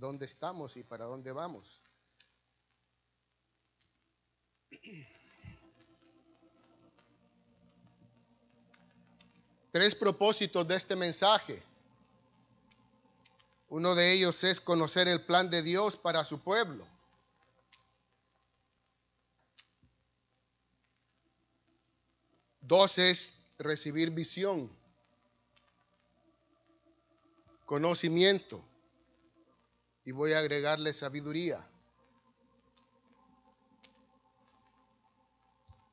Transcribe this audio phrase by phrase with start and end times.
[0.00, 1.80] dónde estamos y para dónde vamos.
[9.70, 11.62] Tres propósitos de este mensaje.
[13.68, 16.84] Uno de ellos es conocer el plan de Dios para su pueblo.
[22.62, 24.68] Dos es recibir visión,
[27.66, 28.64] conocimiento
[30.04, 31.66] y voy a agregarle sabiduría.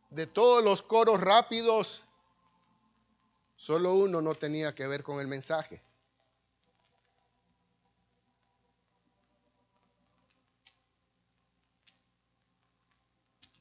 [0.09, 2.03] De todos los coros rápidos,
[3.55, 5.81] solo uno no tenía que ver con el mensaje.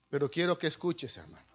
[0.09, 1.47] Pero quiero que escuches, hermano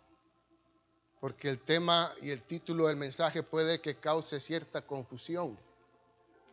[1.21, 5.55] porque el tema y el título del mensaje puede que cause cierta confusión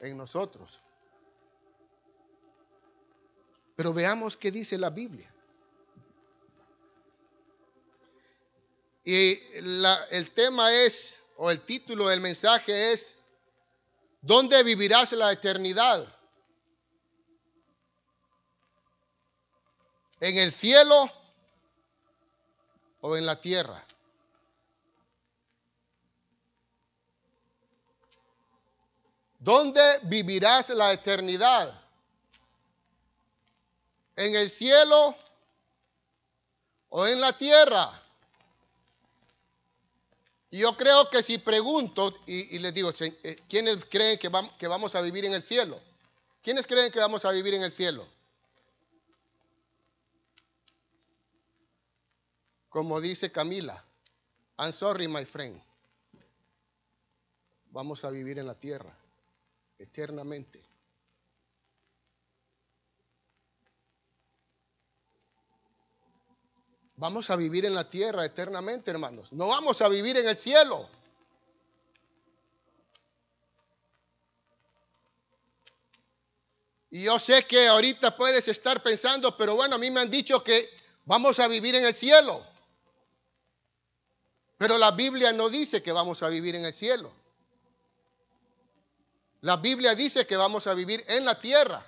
[0.01, 0.83] en nosotros.
[3.79, 5.33] Pero veamos qué dice la Biblia.
[9.05, 13.15] Y el tema es, o el título del mensaje es,
[14.21, 16.13] ¿dónde vivirás la eternidad?
[20.19, 21.09] ¿En el cielo
[23.01, 23.87] o en la tierra?
[29.39, 31.88] ¿Dónde vivirás la eternidad?
[34.19, 35.17] ¿En el cielo
[36.89, 38.03] o en la tierra?
[40.51, 45.25] Yo creo que si pregunto, y, les digo, eh, ¿quiénes creen que vamos a vivir
[45.25, 45.81] en el cielo?
[46.43, 48.09] ¿Quiénes creen que vamos a vivir en el cielo?
[52.71, 53.85] Como dice Camila,
[54.59, 55.63] I'm sorry, my friend.
[57.71, 58.93] Vamos a vivir en la tierra
[59.79, 60.61] eternamente.
[66.99, 69.33] Vamos a vivir en la tierra eternamente, hermanos.
[69.33, 70.89] No vamos a vivir en el cielo.
[76.91, 80.43] Y yo sé que ahorita puedes estar pensando, pero bueno, a mí me han dicho
[80.43, 80.69] que
[81.05, 82.45] vamos a vivir en el cielo.
[84.57, 87.13] Pero la Biblia no dice que vamos a vivir en el cielo.
[89.43, 91.87] La Biblia dice que vamos a vivir en la tierra.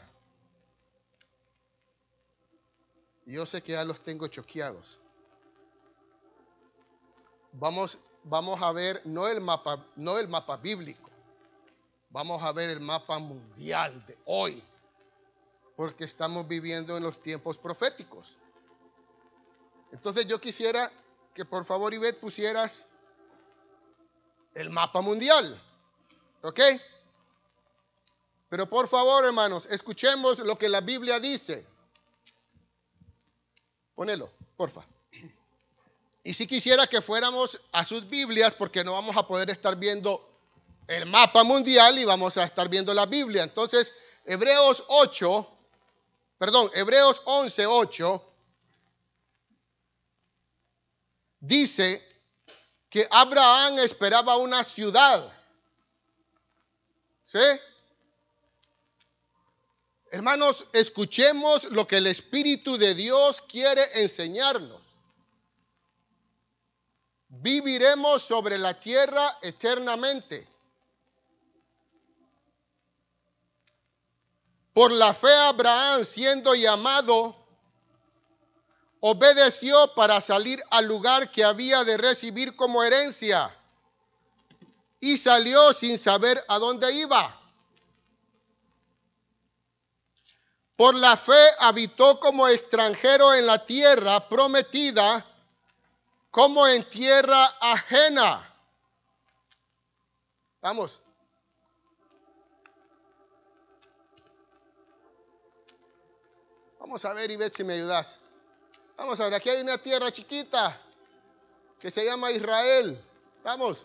[3.30, 4.98] Yo sé que ya los tengo choqueados.
[7.52, 11.08] Vamos, vamos a ver no el mapa, no el mapa bíblico.
[12.10, 14.60] Vamos a ver el mapa mundial de hoy.
[15.76, 18.36] Porque estamos viviendo en los tiempos proféticos.
[19.92, 20.90] Entonces yo quisiera
[21.32, 22.88] que por favor Ivette pusieras
[24.54, 25.60] el mapa mundial.
[26.42, 26.60] ¿Ok?
[28.48, 31.69] Pero por favor, hermanos, escuchemos lo que la Biblia dice.
[34.00, 34.82] Ponelo, porfa.
[36.24, 40.26] Y si quisiera que fuéramos a sus Biblias, porque no vamos a poder estar viendo
[40.86, 43.42] el mapa mundial y vamos a estar viendo la Biblia.
[43.42, 43.92] Entonces,
[44.24, 45.50] Hebreos 8,
[46.38, 48.32] perdón, Hebreos 11, 8,
[51.40, 52.02] dice
[52.88, 55.30] que Abraham esperaba una ciudad.
[57.26, 57.38] ¿Sí?
[60.12, 64.80] Hermanos, escuchemos lo que el Espíritu de Dios quiere enseñarnos.
[67.28, 70.48] Viviremos sobre la tierra eternamente.
[74.74, 77.36] Por la fe Abraham, siendo llamado,
[78.98, 83.56] obedeció para salir al lugar que había de recibir como herencia
[84.98, 87.39] y salió sin saber a dónde iba.
[90.80, 95.26] Por la fe habitó como extranjero en la tierra prometida,
[96.30, 98.50] como en tierra ajena.
[100.62, 100.98] Vamos.
[106.78, 108.18] Vamos a ver ver si me ayudas.
[108.96, 110.80] Vamos a ver, aquí hay una tierra chiquita
[111.78, 113.04] que se llama Israel.
[113.44, 113.84] Vamos.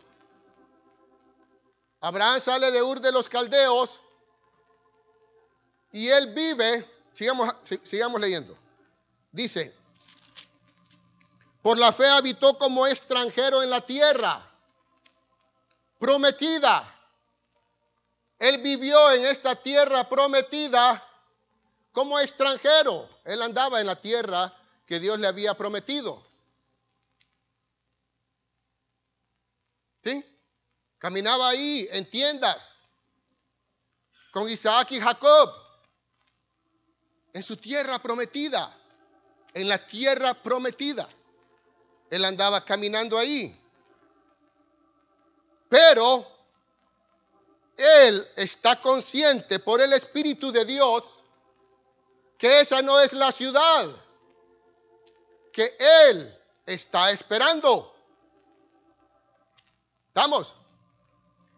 [2.00, 4.02] Abraham sale de Ur de los Caldeos
[5.96, 8.58] y él vive, sigamos, sigamos leyendo.
[9.32, 9.74] Dice,
[11.62, 14.46] por la fe habitó como extranjero en la tierra
[15.98, 16.94] prometida.
[18.38, 21.02] Él vivió en esta tierra prometida
[21.94, 23.08] como extranjero.
[23.24, 24.54] Él andaba en la tierra
[24.86, 26.22] que Dios le había prometido.
[30.04, 30.26] ¿Sí?
[30.98, 32.76] Caminaba ahí en tiendas
[34.34, 35.65] con Isaac y Jacob.
[37.36, 38.74] En su tierra prometida,
[39.54, 41.06] en la tierra prometida.
[42.10, 43.54] Él andaba caminando ahí.
[45.68, 46.26] Pero
[47.76, 51.04] él está consciente por el Espíritu de Dios
[52.38, 53.94] que esa no es la ciudad
[55.52, 55.76] que
[56.08, 57.94] él está esperando.
[60.08, 60.56] ¿Estamos?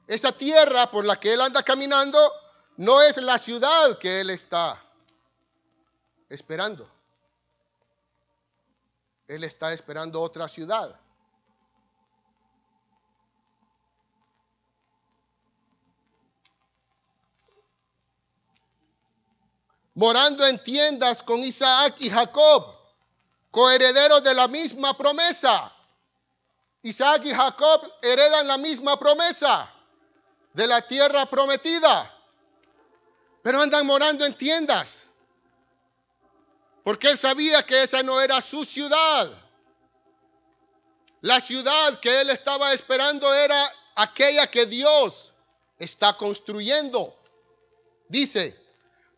[0.08, 2.20] Esa tierra por la que él anda caminando
[2.78, 4.84] no es la ciudad que él está
[6.30, 6.90] esperando.
[9.28, 11.00] Él está esperando otra ciudad.
[19.96, 22.76] Morando en tiendas con Isaac y Jacob,
[23.50, 25.74] coherederos de la misma promesa.
[26.84, 29.70] Isaac y Jacob heredan la misma promesa
[30.54, 32.14] de la tierra prometida,
[33.42, 35.08] pero andan morando en tiendas
[36.88, 39.30] porque él sabía que esa no era su ciudad.
[41.20, 43.62] La ciudad que él estaba esperando era
[43.96, 45.34] aquella que Dios
[45.78, 47.14] está construyendo.
[48.08, 48.58] Dice,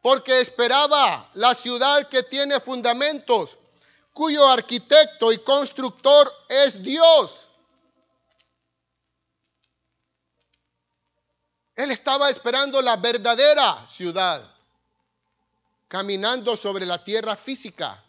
[0.02, 3.56] porque esperaba la ciudad que tiene fundamentos,
[4.14, 7.52] cuyo arquitecto y constructor es Dios.
[11.76, 14.59] Él estaba esperando la verdadera ciudad
[15.90, 18.02] caminando sobre la tierra física.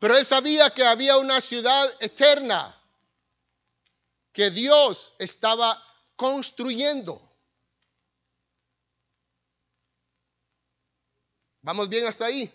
[0.00, 2.74] Pero él sabía que había una ciudad eterna
[4.32, 5.80] que Dios estaba
[6.16, 7.20] construyendo.
[11.60, 12.50] ¿Vamos bien hasta ahí?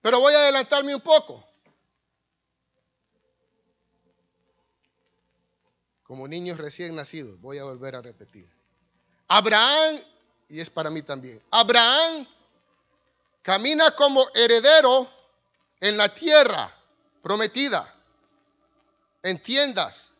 [0.00, 1.51] Pero voy a adelantarme un poco.
[6.12, 7.40] Como niños recién nacidos.
[7.40, 8.46] Voy a volver a repetir.
[9.28, 9.98] Abraham,
[10.46, 12.28] y es para mí también, Abraham
[13.40, 15.10] camina como heredero
[15.80, 16.70] en la tierra
[17.22, 17.90] prometida,
[19.22, 20.12] en tiendas.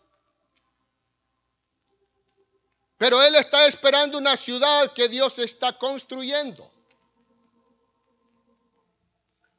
[2.97, 6.73] Pero él está esperando una ciudad que Dios está construyendo.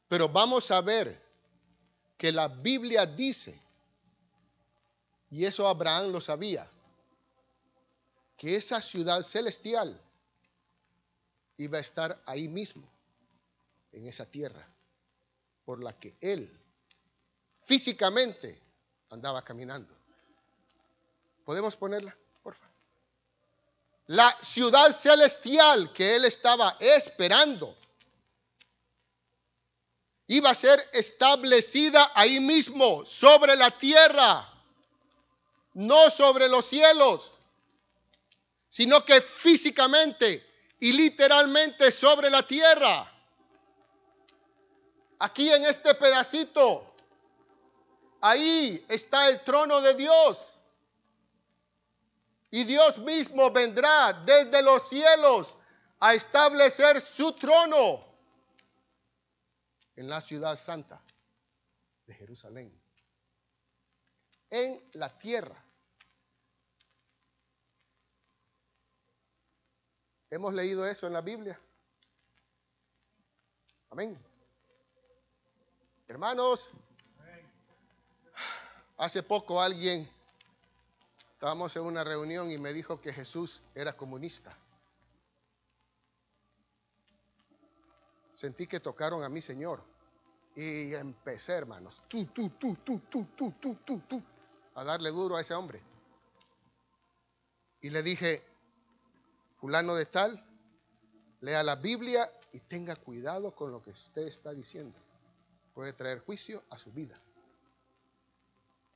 [0.07, 1.24] Pero vamos a ver
[2.18, 3.62] que la Biblia dice
[5.33, 6.69] y eso Abraham lo sabía.
[8.38, 10.00] Que esa ciudad celestial
[11.57, 12.88] iba a estar ahí mismo,
[13.91, 14.63] en esa tierra,
[15.65, 16.56] por la que él
[17.65, 18.62] físicamente
[19.09, 19.91] andaba caminando.
[21.44, 22.75] ¿Podemos ponerla, por favor?
[24.06, 27.75] La ciudad celestial que él estaba esperando
[30.27, 34.53] iba a ser establecida ahí mismo, sobre la tierra
[35.74, 37.34] no sobre los cielos,
[38.70, 40.46] sino que físicamente
[40.80, 43.10] y literalmente sobre la tierra.
[45.20, 46.96] Aquí en este pedacito,
[48.22, 50.40] ahí está el trono de Dios.
[52.52, 55.56] Y Dios mismo vendrá desde los cielos
[56.00, 58.06] a establecer su trono
[59.96, 61.02] en la ciudad santa
[62.06, 62.84] de Jerusalén
[64.54, 65.62] en la tierra.
[70.33, 71.59] ¿Hemos leído eso en la Biblia?
[73.92, 74.18] Amén.
[76.07, 76.71] Hermanos,
[78.97, 80.09] hace poco alguien,
[81.33, 84.57] estábamos en una reunión y me dijo que Jesús era comunista.
[88.33, 89.83] Sentí que tocaron a mi Señor.
[90.56, 94.23] Y empecé, hermanos, tú, tú, tú, tú, tú, tú, tú, tú, tú
[94.73, 95.80] a darle duro a ese hombre.
[97.81, 98.53] Y le dije,
[99.64, 100.46] fulano de tal,
[101.40, 105.00] lea la Biblia y tenga cuidado con lo que usted está diciendo.
[105.74, 107.16] Puede traer juicio a su vida.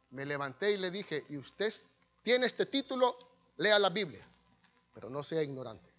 [0.10, 1.74] Me levanté y le dije, y usted
[2.22, 3.18] tiene este título,
[3.56, 4.28] lea la Biblia,
[4.94, 5.90] pero no sea ignorante.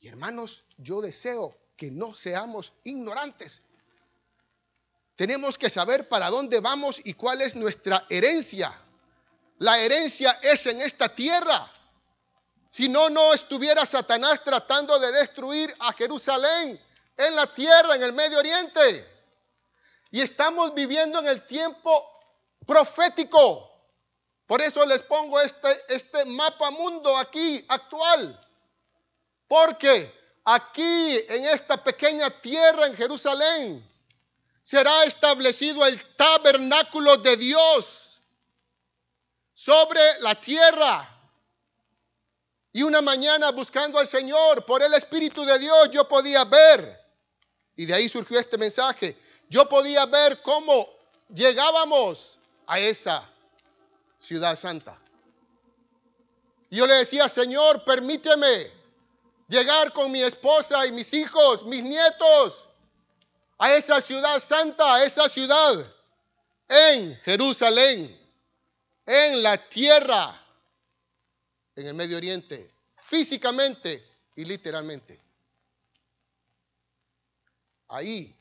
[0.00, 3.62] Y hermanos, yo deseo que no seamos ignorantes
[5.14, 8.78] tenemos que saber para dónde vamos y cuál es nuestra herencia.
[9.56, 11.72] La herencia es en esta tierra.
[12.76, 16.78] Si no, no estuviera Satanás tratando de destruir a Jerusalén
[17.16, 19.30] en la tierra, en el Medio Oriente.
[20.10, 22.06] Y estamos viviendo en el tiempo
[22.66, 23.66] profético.
[24.46, 28.38] Por eso les pongo este, este mapa mundo aquí actual.
[29.48, 30.14] Porque
[30.44, 33.90] aquí, en esta pequeña tierra en Jerusalén,
[34.62, 38.20] será establecido el tabernáculo de Dios
[39.54, 41.15] sobre la tierra.
[42.76, 47.00] Y una mañana buscando al Señor por el Espíritu de Dios, yo podía ver,
[47.74, 49.16] y de ahí surgió este mensaje,
[49.48, 50.86] yo podía ver cómo
[51.30, 53.26] llegábamos a esa
[54.18, 55.00] ciudad santa.
[56.70, 58.70] Yo le decía, Señor, permíteme
[59.48, 62.68] llegar con mi esposa y mis hijos, mis nietos,
[63.56, 65.94] a esa ciudad santa, a esa ciudad
[66.68, 68.20] en Jerusalén,
[69.06, 70.45] en la tierra,
[71.76, 74.04] en el Medio Oriente, físicamente
[74.34, 75.20] y literalmente.
[77.88, 78.34] Ahí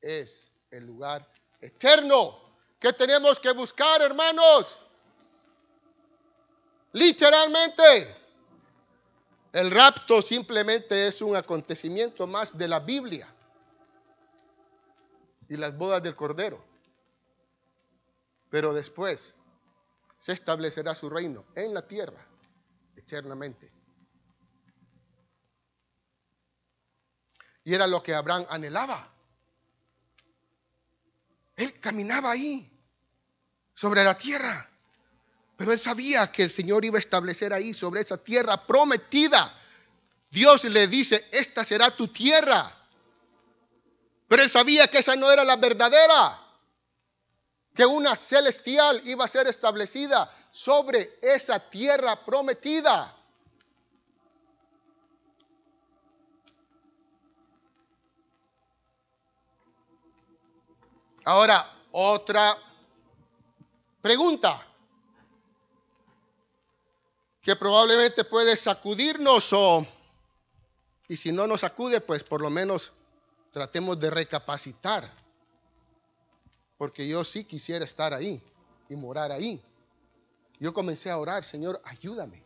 [0.00, 1.30] es el lugar
[1.60, 2.40] eterno
[2.80, 4.84] que tenemos que buscar, hermanos.
[6.92, 8.16] Literalmente.
[9.52, 13.26] El rapto simplemente es un acontecimiento más de la Biblia
[15.48, 16.62] y las bodas del Cordero.
[18.50, 19.34] Pero después
[20.16, 22.26] se establecerá su reino en la tierra
[22.96, 23.70] eternamente.
[27.64, 29.12] Y era lo que Abraham anhelaba.
[31.56, 32.70] Él caminaba ahí,
[33.74, 34.70] sobre la tierra.
[35.56, 39.52] Pero él sabía que el Señor iba a establecer ahí, sobre esa tierra prometida.
[40.30, 42.72] Dios le dice, esta será tu tierra.
[44.28, 46.45] Pero él sabía que esa no era la verdadera
[47.76, 53.14] que una celestial iba a ser establecida sobre esa tierra prometida.
[61.26, 62.56] Ahora, otra
[64.00, 64.66] pregunta
[67.42, 69.86] que probablemente puede sacudirnos o,
[71.08, 72.92] y si no nos sacude, pues por lo menos
[73.50, 75.25] tratemos de recapacitar
[76.76, 78.42] porque yo sí quisiera estar ahí
[78.88, 79.62] y morar ahí.
[80.58, 82.42] Yo comencé a orar, Señor, ayúdame.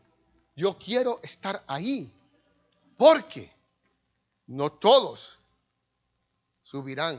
[0.56, 2.12] Yo quiero estar ahí,
[2.96, 3.52] porque
[4.46, 5.38] no todos
[6.62, 7.18] subirán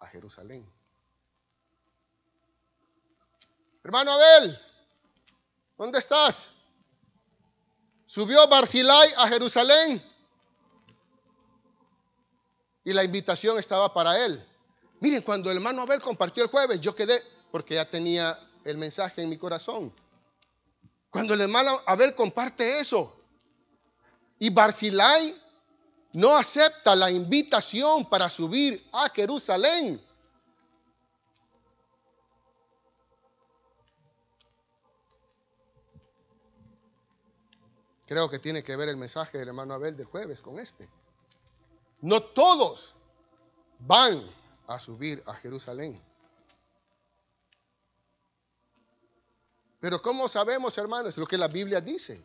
[0.00, 0.68] a Jerusalén.
[3.82, 4.58] Hermano Abel,
[5.76, 6.50] ¿dónde estás?
[8.06, 10.02] Subió Barzilai a Jerusalén
[12.84, 14.46] y la invitación estaba para él.
[15.04, 19.20] Miren, cuando el hermano Abel compartió el jueves, yo quedé, porque ya tenía el mensaje
[19.20, 19.94] en mi corazón.
[21.10, 23.14] Cuando el hermano Abel comparte eso,
[24.38, 25.38] y Barzilai
[26.14, 30.02] no acepta la invitación para subir a Jerusalén.
[38.06, 40.88] Creo que tiene que ver el mensaje del hermano Abel del jueves con este.
[42.00, 42.96] No todos
[43.80, 46.00] van a subir a Jerusalén.
[49.80, 51.16] Pero ¿cómo sabemos, hermanos?
[51.18, 52.24] Lo que la Biblia dice.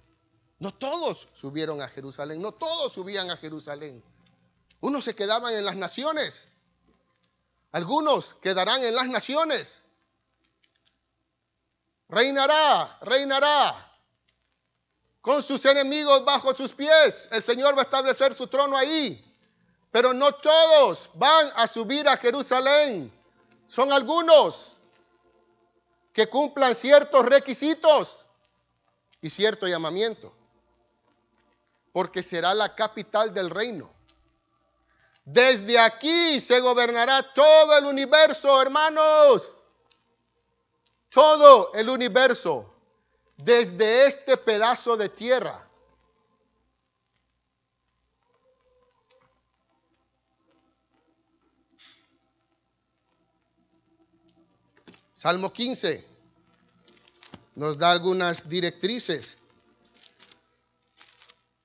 [0.59, 4.03] No todos subieron a Jerusalén, no todos subían a Jerusalén.
[4.81, 6.47] Unos se quedaban en las naciones.
[7.71, 9.81] Algunos quedarán en las naciones.
[12.09, 13.89] Reinará, reinará
[15.21, 17.29] con sus enemigos bajo sus pies.
[17.31, 19.28] El Señor va a establecer su trono ahí.
[19.91, 23.11] Pero no todos van a subir a Jerusalén.
[23.67, 24.75] Son algunos
[26.13, 28.25] que cumplan ciertos requisitos
[29.21, 30.33] y cierto llamamiento.
[31.91, 33.89] Porque será la capital del reino.
[35.25, 39.51] Desde aquí se gobernará todo el universo, hermanos.
[41.09, 42.71] Todo el universo.
[43.37, 45.68] Desde este pedazo de tierra
[55.19, 56.07] Salmo 15
[57.55, 59.35] nos da algunas directrices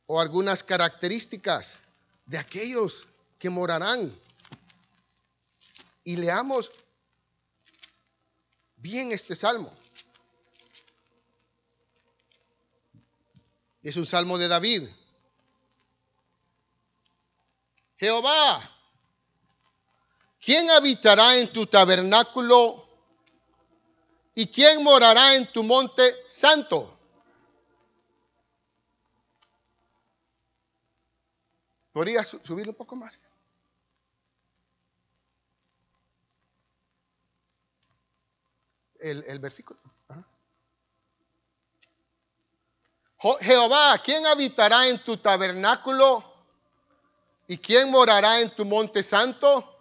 [0.07, 1.77] o algunas características
[2.27, 3.07] de aquellos
[3.39, 4.13] que morarán.
[6.03, 6.73] Y leamos
[8.75, 9.73] bien este salmo.
[13.85, 14.89] Es un salmo de David.
[17.99, 18.69] Jehová,
[20.45, 22.84] ¿quién habitará en tu tabernáculo
[24.35, 26.99] ¿Y quién morará en tu monte santo?
[31.93, 33.19] ¿Podría subir un poco más?
[38.99, 39.79] El, versículo.
[43.41, 46.25] Jehová, ¿quién habitará en tu tabernáculo?
[47.47, 49.74] ¿Y quién morará en tu monte santo?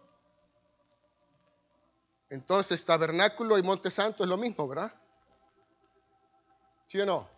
[2.34, 4.92] Entonces, tabernáculo y monte santo es lo mismo, ¿verdad?
[6.88, 7.30] ¿Sí o no?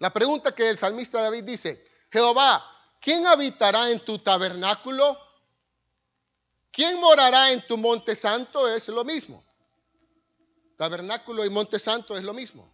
[0.00, 2.64] La pregunta que el salmista David dice, Jehová,
[3.00, 5.16] ¿quién habitará en tu tabernáculo?
[6.72, 8.68] ¿Quién morará en tu monte santo?
[8.68, 9.44] Es lo mismo.
[10.76, 12.68] Tabernáculo y monte santo es lo mismo.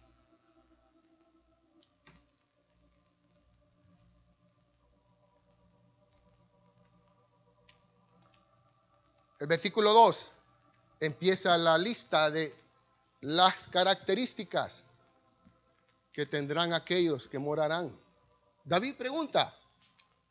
[9.37, 10.31] El versículo 2
[11.05, 12.53] empieza la lista de
[13.21, 14.83] las características
[16.11, 17.97] que tendrán aquellos que morarán.
[18.63, 19.53] David pregunta,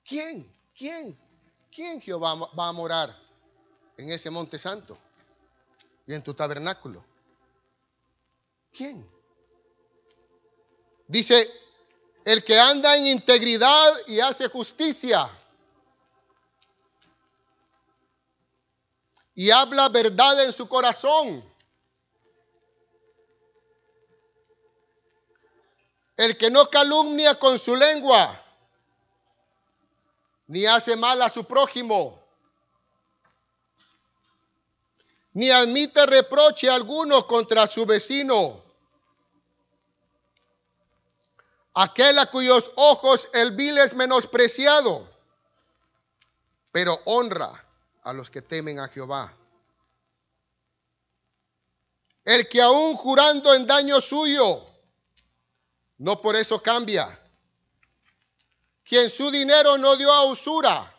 [0.05, 0.51] ¿quién?
[0.77, 1.19] ¿Quién?
[1.71, 3.17] ¿Quién Jehová va a morar
[3.97, 4.99] en ese monte santo
[6.07, 7.05] y en tu tabernáculo?
[8.73, 9.09] ¿Quién?
[11.07, 11.51] Dice,
[12.25, 15.31] el que anda en integridad y hace justicia
[19.35, 21.45] y habla verdad en su corazón.
[26.17, 28.41] El que no calumnia con su lengua,
[30.47, 32.23] ni hace mal a su prójimo,
[35.33, 38.63] ni admite reproche alguno contra su vecino.
[41.77, 45.11] Aquel a cuyos ojos el vil es menospreciado,
[46.71, 47.64] pero honra
[48.05, 49.35] a los que temen a Jehová.
[52.25, 54.65] El que aún jurando en daño suyo,
[55.99, 57.21] no por eso cambia.
[58.85, 60.95] Quien su dinero no dio a usura,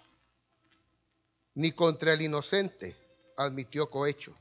[1.55, 2.95] ni contra el inocente
[3.37, 4.35] admitió cohecho.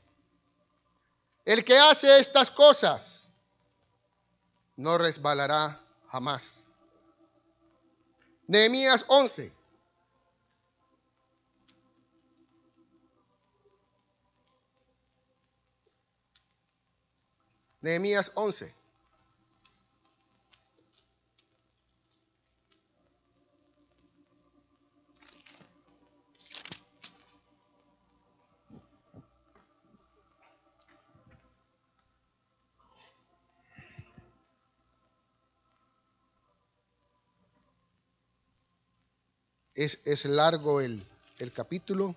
[1.43, 3.29] El que hace estas cosas
[4.75, 6.65] no resbalará jamás.
[8.47, 9.54] Nehemías 11.
[17.85, 18.73] Nehemías 11.
[39.75, 41.05] Es, es, largo el,
[41.37, 42.15] el, capítulo,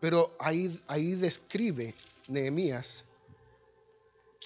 [0.00, 1.96] pero ahí, ahí describe
[2.28, 3.04] Nehemías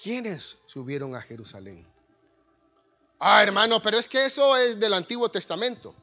[0.01, 1.85] ¿quiénes subieron a Jerusalén?
[3.19, 5.93] Ah, hermano, pero es que eso es del Antiguo Testamento.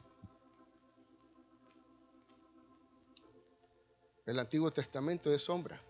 [4.25, 5.81] El Antiguo Testamento es sombra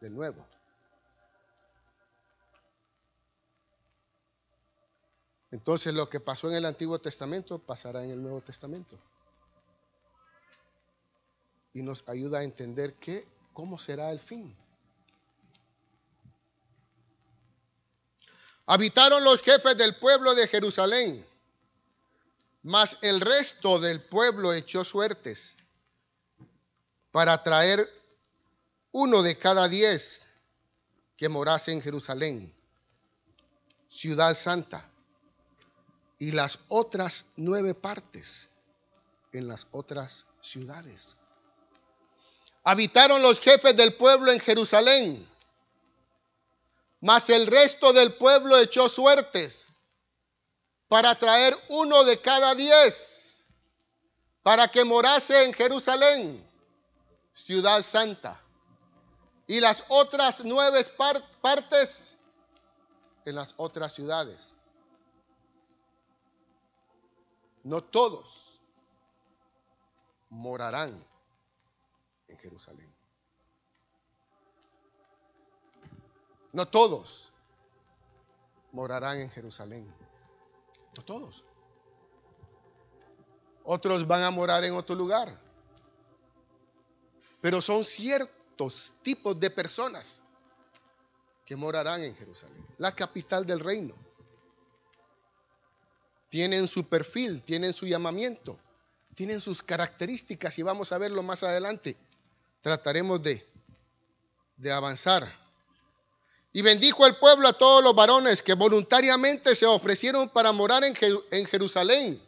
[0.00, 0.46] del Nuevo.
[5.50, 8.98] Entonces lo que pasó en el Antiguo Testamento pasará en el Nuevo Testamento.
[11.72, 14.54] Y nos ayuda a entender qué, cómo será el fin.
[18.70, 21.26] Habitaron los jefes del pueblo de Jerusalén,
[22.62, 25.56] mas el resto del pueblo echó suertes
[27.10, 27.88] para traer
[28.92, 30.26] uno de cada diez
[31.16, 32.54] que morase en Jerusalén,
[33.88, 34.86] ciudad santa,
[36.18, 38.50] y las otras nueve partes
[39.32, 41.16] en las otras ciudades.
[42.64, 45.26] Habitaron los jefes del pueblo en Jerusalén
[47.00, 49.68] mas el resto del pueblo echó suertes
[50.88, 53.46] para traer uno de cada diez,
[54.42, 56.44] para que morase en Jerusalén,
[57.34, 58.40] ciudad santa,
[59.46, 60.84] y las otras nueve
[61.40, 62.16] partes
[63.24, 64.54] en las otras ciudades.
[67.62, 68.60] No todos
[70.30, 71.04] morarán
[72.28, 72.97] en Jerusalén.
[76.52, 77.32] No todos
[78.72, 79.92] morarán en Jerusalén.
[80.96, 81.44] No todos.
[83.64, 85.38] Otros van a morar en otro lugar.
[87.40, 90.22] Pero son ciertos tipos de personas
[91.44, 93.94] que morarán en Jerusalén, la capital del reino.
[96.28, 98.58] Tienen su perfil, tienen su llamamiento,
[99.14, 101.96] tienen sus características y vamos a verlo más adelante.
[102.60, 103.46] Trataremos de,
[104.56, 105.47] de avanzar
[106.52, 110.94] y bendijo el pueblo a todos los varones que voluntariamente se ofrecieron para morar en,
[111.46, 112.20] Jerusalén.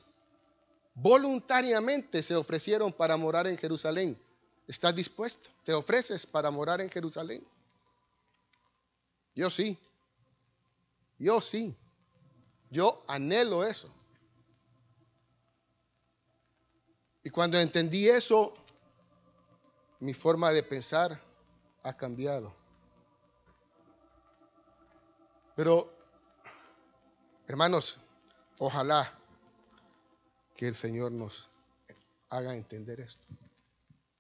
[0.95, 4.21] Voluntariamente se ofrecieron para morar en Jerusalén.
[4.69, 5.49] ¿Estás dispuesto?
[5.65, 7.45] ¿Te ofreces para morar en Jerusalén?
[9.35, 9.79] Yo sí.
[11.19, 11.75] Yo sí.
[12.71, 13.93] Yo anhelo eso.
[17.25, 18.55] Y cuando entendí eso,
[19.99, 21.21] mi forma de pensar
[21.83, 22.60] ha cambiado.
[25.61, 25.93] Pero,
[27.47, 28.01] hermanos,
[28.63, 29.11] Ojalá
[30.55, 31.49] que el Señor nos
[32.29, 33.27] haga entender esto.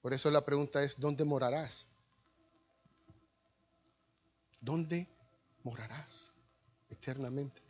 [0.00, 1.86] Por eso la pregunta es, ¿dónde morarás?
[4.62, 5.06] ¿Dónde
[5.62, 6.32] morarás
[6.88, 7.60] eternamente?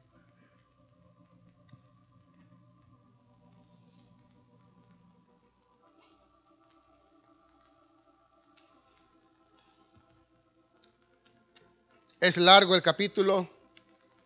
[12.21, 13.60] Es largo el capítulo.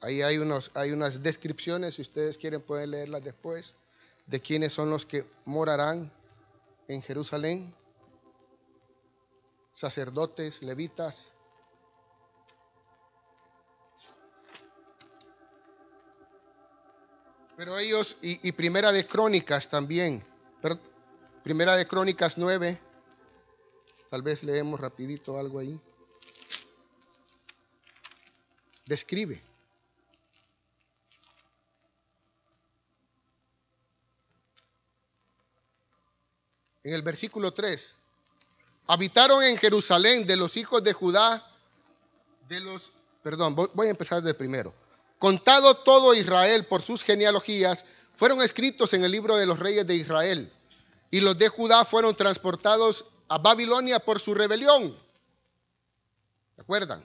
[0.05, 3.75] Ahí hay, unos, hay unas descripciones, si ustedes quieren pueden leerlas después,
[4.27, 6.13] de quiénes son los que morarán
[6.89, 7.75] en Jerusalén.
[9.73, 11.31] Sacerdotes, levitas.
[17.57, 20.23] Pero ellos, y, primera de Crónicas también,
[21.43, 22.79] primera de Crónicas 9,
[24.11, 25.81] tal vez leemos rapidito algo ahí.
[28.85, 29.54] describe.
[36.85, 37.95] En el versículo 3,
[38.87, 41.51] habitaron en Jerusalén de los hijos de Judá,
[42.47, 42.93] de los,
[43.23, 44.75] perdón, voy a empezar de primero.
[45.19, 49.95] Contado todo Israel por sus genealogías, fueron escritos en el libro de los reyes de
[49.95, 50.53] Israel.
[51.11, 54.95] Y los de Judá fueron transportados a Babilonia por su rebelión.
[56.55, 57.03] ¿Se acuerdan?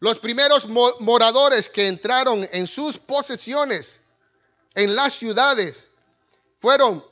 [0.00, 4.00] Los primeros moradores que entraron en sus posesiones
[4.74, 5.88] en las ciudades
[6.58, 7.02] fueron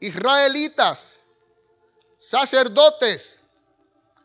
[0.00, 1.20] israelitas,
[2.16, 3.38] sacerdotes,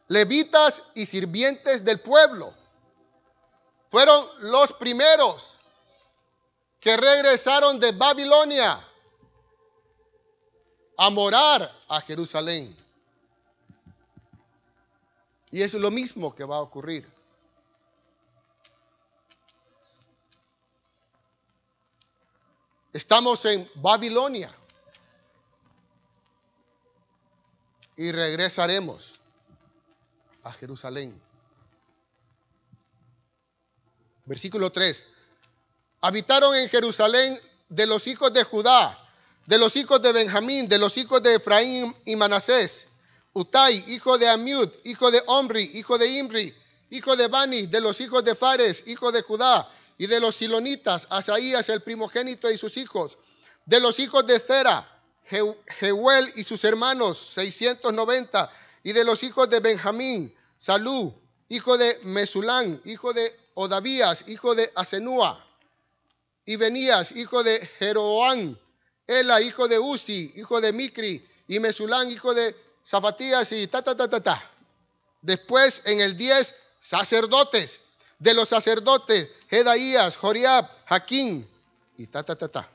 [0.08, 2.54] levitas y sirvientes del pueblo.
[3.90, 5.56] Fueron los primeros
[6.80, 8.86] que regresaron de Babilonia
[10.98, 12.76] a morar a Jerusalén.
[15.52, 17.10] Y es lo mismo que va a ocurrir.
[22.94, 24.54] Estamos en Babilonia
[27.98, 29.20] y regresaremos
[30.44, 31.20] a Jerusalén.
[34.26, 35.08] Versículo 3.
[36.02, 38.98] Habitaron en Jerusalén de los hijos de Judá,
[39.46, 42.88] de los hijos de Benjamín, de los hijos de Efraín y Manasés.
[43.34, 46.56] Utai, hijo de Amiud, hijo de Omri, hijo de Imri,
[46.90, 51.08] hijo de Bani, de los hijos de Fares, hijo de Judá, y de los silonitas,
[51.10, 53.18] Asaías el primogénito y sus hijos,
[53.66, 54.95] de los hijos de Zera,
[55.26, 58.52] Jehuel y sus hermanos, 690,
[58.84, 61.14] y de los hijos de Benjamín, Salú,
[61.50, 65.44] hijo de Mesulán, hijo de Odavías, hijo de Asenúa,
[66.46, 68.60] y Benías, hijo de Jeroán,
[69.08, 73.96] Ela, hijo de Uzi, hijo de Micri, y Mesulán, hijo de Zapatías, y ta, ta,
[73.96, 74.52] ta, ta, ta.
[75.22, 77.82] Después, en el 10, sacerdotes,
[78.20, 81.50] de los sacerdotes, Jedaías, Joriab, Jaquín
[81.98, 82.70] y ta, ta, ta, ta.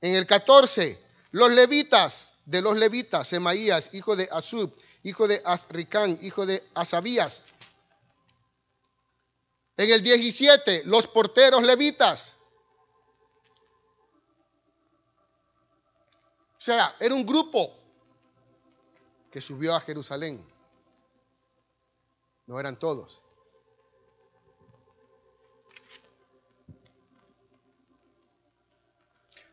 [0.00, 0.98] En el 14,
[1.32, 7.44] los levitas, de los levitas, Semaías, hijo de Azub, hijo de Azricán, hijo de Asabías.
[9.76, 12.36] En el 17, los porteros levitas.
[16.58, 17.74] O sea, era un grupo
[19.30, 20.46] que subió a Jerusalén.
[22.46, 23.22] No eran todos.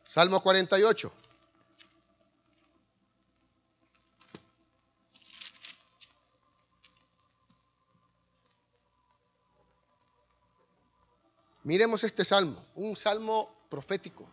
[0.03, 1.13] Salmo 48.
[11.63, 14.27] Miremos este salmo, un salmo profético.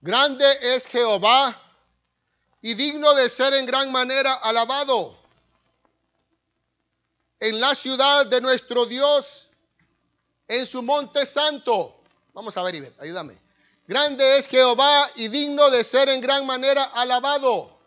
[0.00, 1.60] Grande es Jehová
[2.60, 5.16] y digno de ser en gran manera alabado
[7.38, 9.50] en la ciudad de nuestro Dios,
[10.46, 12.02] en su monte santo.
[12.34, 13.36] Vamos a ver, Iber, ayúdame.
[13.86, 17.81] Grande es Jehová y digno de ser en gran manera alabado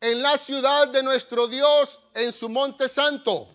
[0.00, 3.48] en la ciudad de nuestro Dios, en su monte santo.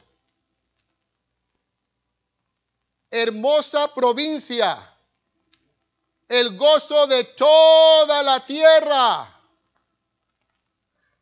[3.09, 4.93] Hermosa provincia,
[6.27, 9.31] el gozo de toda la tierra.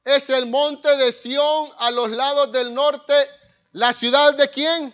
[0.04, 3.14] Es el monte de Sión a los lados del norte
[3.74, 4.94] ¿La ciudad de quién?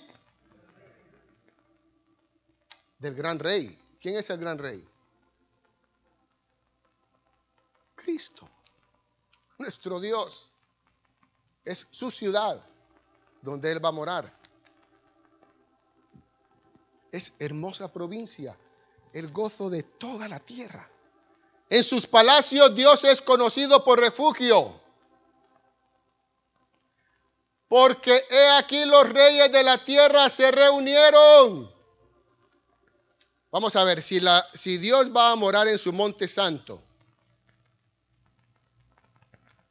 [2.98, 3.78] Del gran rey.
[4.00, 4.88] ¿Quién es el gran rey?
[7.96, 8.48] Cristo,
[9.60, 10.50] nuestro Dios.
[11.63, 12.65] Es su ciudad
[13.41, 14.34] donde Él va a morar.
[17.12, 18.58] Es hermosa provincia,
[19.13, 20.89] el gozo de toda la tierra.
[21.69, 24.80] En sus palacios Dios es conocido por refugio.
[27.69, 31.72] porque he aquí los reyes de la tierra se reunieron.
[33.52, 36.84] Vamos a ver, si, la, si Dios va a morar en su monte santo,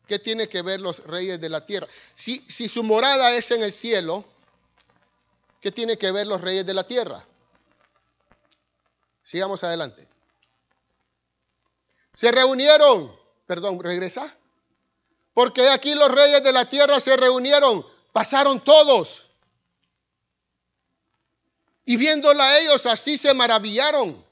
[0.09, 1.87] ¿qué tiene que ver los reyes de la tierra?
[2.15, 4.25] Si, si su morada es en el cielo,
[5.61, 7.25] ¿qué tiene que ver los reyes de la tierra?
[9.23, 10.09] Sigamos adelante.
[12.15, 13.15] Se reunieron,
[13.47, 14.35] perdón, regresa.
[15.35, 19.27] Porque aquí los reyes de la tierra se reunieron, pasaron todos.
[21.85, 24.25] Y viéndola ellos así se maravillaron,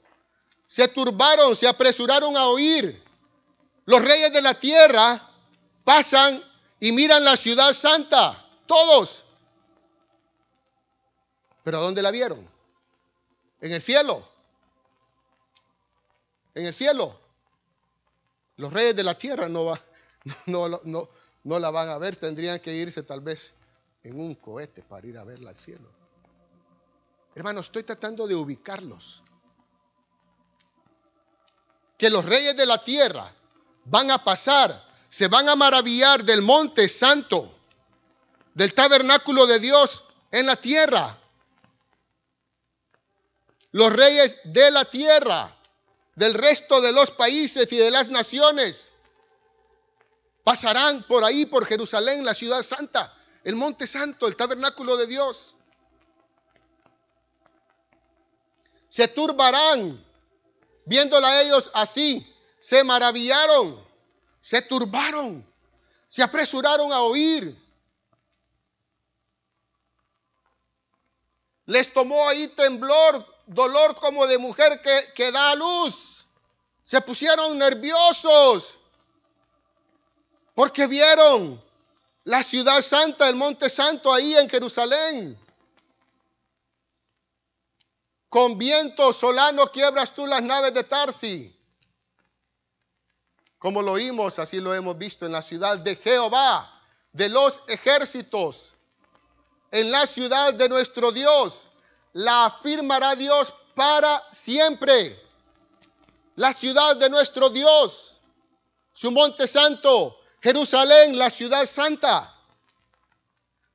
[0.65, 3.01] se turbaron, se apresuraron a oír.
[3.85, 5.26] Los reyes de la tierra
[5.87, 6.43] pasan
[6.81, 9.23] y miran la ciudad santa, todos.
[11.63, 12.45] Pero ¿dónde la vieron?
[13.61, 14.27] En el cielo.
[16.53, 17.17] En el cielo.
[18.57, 19.81] Los reyes de la tierra no, va,
[20.47, 21.09] no, no,
[21.45, 23.53] no la van a ver, tendrían que irse tal vez
[24.03, 25.89] en un cohete para ir a verla al cielo.
[27.33, 29.23] Hermano, estoy tratando de ubicarlos.
[31.97, 33.33] Que los reyes de la tierra
[33.85, 37.53] van a pasar, se van a maravillar del monte santo,
[38.53, 41.17] del tabernáculo de Dios en la tierra.
[43.71, 45.55] Los reyes de la tierra,
[46.15, 48.91] del resto de los países y de las naciones,
[50.43, 55.57] pasarán por ahí, por Jerusalén, la ciudad santa, el monte santo, el tabernáculo de Dios.
[58.97, 60.03] se turbarán.
[60.85, 62.25] Viéndola ellos así,
[62.59, 63.85] se maravillaron,
[64.47, 65.45] se turbaron,
[66.07, 67.53] se apresuraron a oír.
[71.65, 76.25] Les tomó ahí temblor, dolor como de mujer que, que da a luz.
[76.85, 78.79] Se pusieron nerviosos
[80.55, 81.61] porque vieron
[82.23, 85.37] la ciudad santa, el monte santo ahí en Jerusalén.
[88.29, 91.56] Con viento solano quiebras tú las naves de Tarsi.
[93.59, 98.73] Como lo oímos, así lo hemos visto en la ciudad de Jehová, de los ejércitos,
[99.71, 101.69] en la ciudad de nuestro Dios.
[102.13, 105.19] La afirmará Dios para siempre.
[106.35, 108.13] La ciudad de nuestro Dios,
[108.93, 112.35] su monte santo, Jerusalén, la ciudad santa.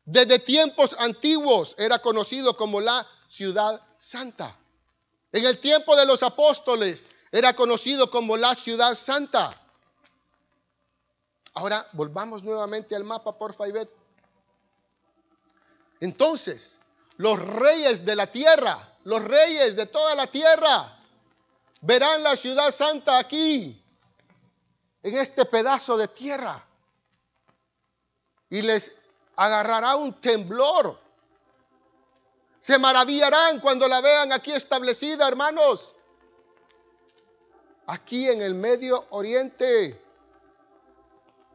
[0.04, 4.56] Desde tiempos antiguos era conocido como la ciudad santa.
[5.32, 9.61] En el tiempo de los apóstoles era conocido como la ciudad santa.
[11.54, 13.88] Ahora volvamos nuevamente al mapa, por favor.
[16.00, 16.78] Entonces,
[17.16, 20.98] los reyes de la tierra, los reyes de toda la tierra,
[21.80, 23.80] verán la ciudad santa aquí,
[25.02, 26.64] en este pedazo de tierra.
[28.50, 28.92] Y les
[29.36, 31.02] agarrará un temblor
[32.62, 35.92] se maravillarán cuando la vean aquí establecida, hermanos.
[37.88, 40.00] Aquí en el Medio Oriente.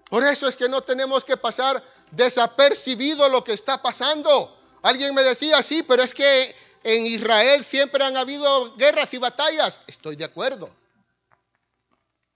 [0.10, 4.58] Por eso es que no tenemos que pasar desapercibido lo que está pasando.
[4.82, 9.82] Alguien me decía, sí, pero es que en Israel siempre han habido guerras y batallas.
[9.88, 10.70] Estoy de acuerdo.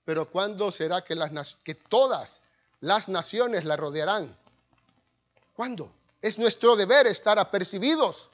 [0.04, 1.18] Pero ¿cuándo será que,
[1.64, 2.42] que todas
[2.82, 4.38] las naciones la rodearán?
[5.54, 5.94] ¿Cuándo?
[6.22, 8.30] Es nuestro deber estar apercibidos.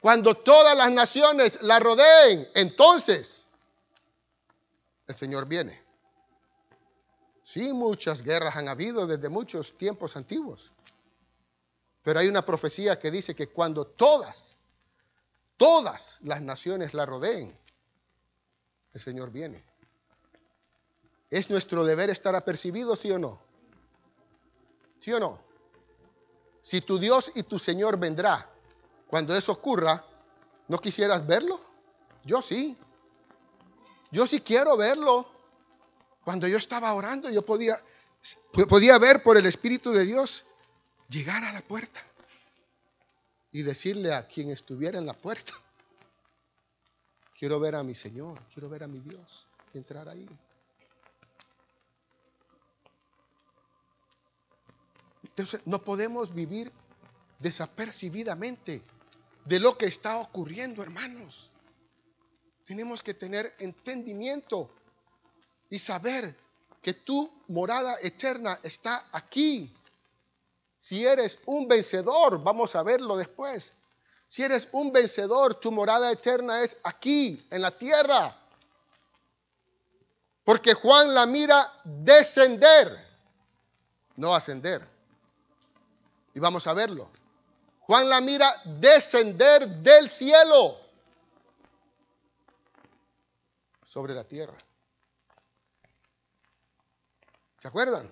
[0.00, 3.44] Cuando todas las naciones la rodeen, entonces
[5.06, 5.81] el Señor viene.
[7.52, 10.72] Sí, muchas guerras han habido desde muchos tiempos antiguos.
[12.02, 14.56] Pero hay una profecía que dice que cuando todas,
[15.58, 17.54] todas las naciones la rodeen,
[18.94, 19.62] el Señor viene.
[21.28, 23.38] ¿Es nuestro deber estar apercibidos, sí o no?
[25.00, 25.38] ¿Sí o no?
[26.62, 28.48] Si tu Dios y tu Señor vendrá
[29.08, 30.02] cuando eso ocurra,
[30.68, 31.60] ¿no quisieras verlo?
[32.24, 32.78] Yo sí.
[34.10, 35.31] Yo sí quiero verlo.
[36.24, 37.80] Cuando yo estaba orando, yo podía,
[38.68, 40.44] podía ver por el Espíritu de Dios
[41.08, 42.00] llegar a la puerta
[43.50, 45.52] y decirle a quien estuviera en la puerta,
[47.38, 50.28] quiero ver a mi Señor, quiero ver a mi Dios, y entrar ahí.
[55.24, 56.72] Entonces, no podemos vivir
[57.38, 58.82] desapercibidamente
[59.44, 61.50] de lo que está ocurriendo, hermanos.
[62.64, 64.70] Tenemos que tener entendimiento
[65.72, 66.36] y saber
[66.82, 69.74] que tu morada eterna está aquí.
[70.76, 73.72] Si eres un vencedor, vamos a verlo después.
[74.28, 78.36] Si eres un vencedor, tu morada eterna es aquí, en la tierra.
[80.44, 82.94] Porque Juan la mira descender,
[84.16, 84.86] no ascender.
[86.34, 87.08] Y vamos a verlo.
[87.80, 90.78] Juan la mira descender del cielo
[93.86, 94.58] sobre la tierra.
[97.62, 98.10] ¿Se acuerdan?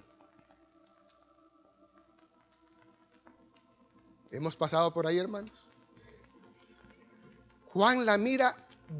[4.30, 5.68] Hemos pasado por ahí, hermanos.
[7.72, 8.54] Juan la mira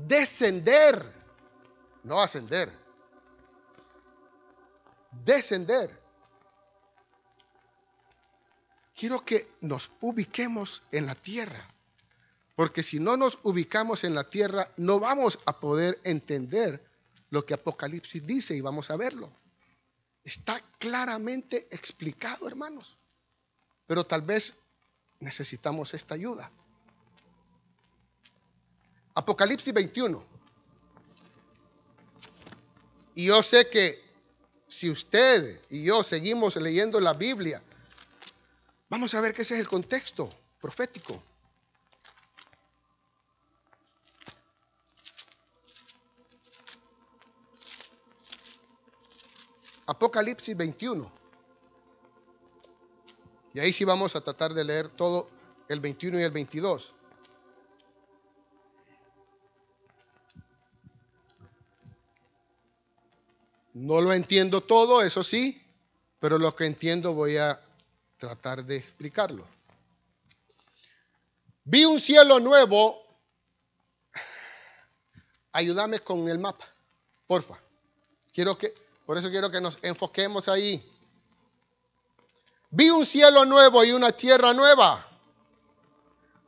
[0.08, 1.14] descender,
[2.02, 2.68] no ascender.
[5.24, 5.96] Descender.
[8.96, 11.72] Quiero que nos ubiquemos en la tierra,
[12.56, 16.84] porque si no nos ubicamos en la tierra, no vamos a poder entender
[17.30, 19.30] lo que Apocalipsis dice y vamos a verlo.
[20.24, 22.98] Está claramente explicado, hermanos.
[23.86, 24.54] Pero tal vez
[25.18, 26.50] necesitamos esta ayuda.
[29.14, 30.24] Apocalipsis 21.
[33.14, 34.00] Y yo sé que
[34.68, 37.62] si usted y yo seguimos leyendo la Biblia,
[38.88, 40.30] vamos a ver que ese es el contexto
[40.60, 41.22] profético.
[50.00, 51.12] Apocalipsis 21.
[53.52, 55.28] Y ahí sí vamos a tratar de leer todo
[55.68, 56.94] el 21 y el 22.
[63.74, 65.62] No lo entiendo todo, eso sí,
[66.18, 67.60] pero lo que entiendo voy a
[68.16, 69.46] tratar de explicarlo.
[71.64, 73.04] Vi un cielo nuevo.
[75.52, 76.64] Ayúdame con el mapa,
[77.26, 77.60] porfa.
[78.32, 78.72] Quiero que,
[79.10, 80.88] por eso quiero que nos enfoquemos ahí.
[82.70, 85.04] Vi un cielo nuevo y una tierra nueva,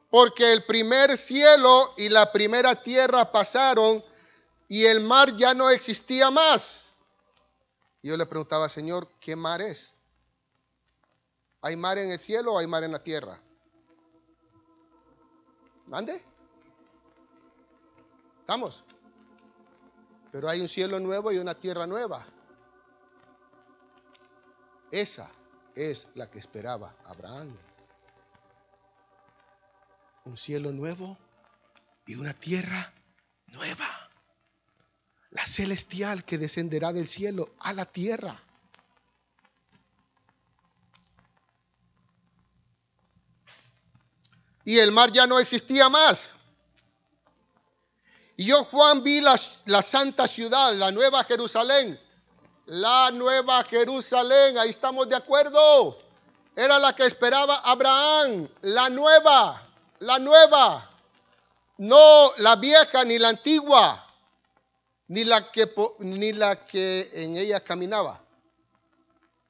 [0.08, 4.04] porque el primer cielo y la primera tierra pasaron
[4.68, 6.92] y el mar ya no existía más.
[8.00, 9.92] Y yo le preguntaba, Señor, ¿qué mar es?
[11.62, 13.42] ¿Hay mar en el cielo o hay mar en la tierra?
[15.86, 16.24] ¿Mande?
[18.38, 18.84] ¿Estamos?
[20.30, 22.24] Pero hay un cielo nuevo y una tierra nueva.
[24.92, 25.30] Esa
[25.74, 27.56] es la que esperaba Abraham.
[30.26, 31.16] Un cielo nuevo
[32.06, 32.92] y una tierra
[33.46, 33.88] nueva.
[35.30, 38.38] La celestial que descenderá del cielo a la tierra.
[44.64, 46.32] Y el mar ya no existía más.
[48.36, 51.98] Y yo, Juan, vi la, la santa ciudad, la nueva Jerusalén
[52.66, 55.98] la nueva Jerusalén, ahí estamos de acuerdo.
[56.54, 59.68] Era la que esperaba Abraham, la nueva,
[60.00, 60.90] la nueva.
[61.78, 64.06] No la vieja ni la antigua,
[65.08, 68.20] ni la que, ni la que en ella caminaba,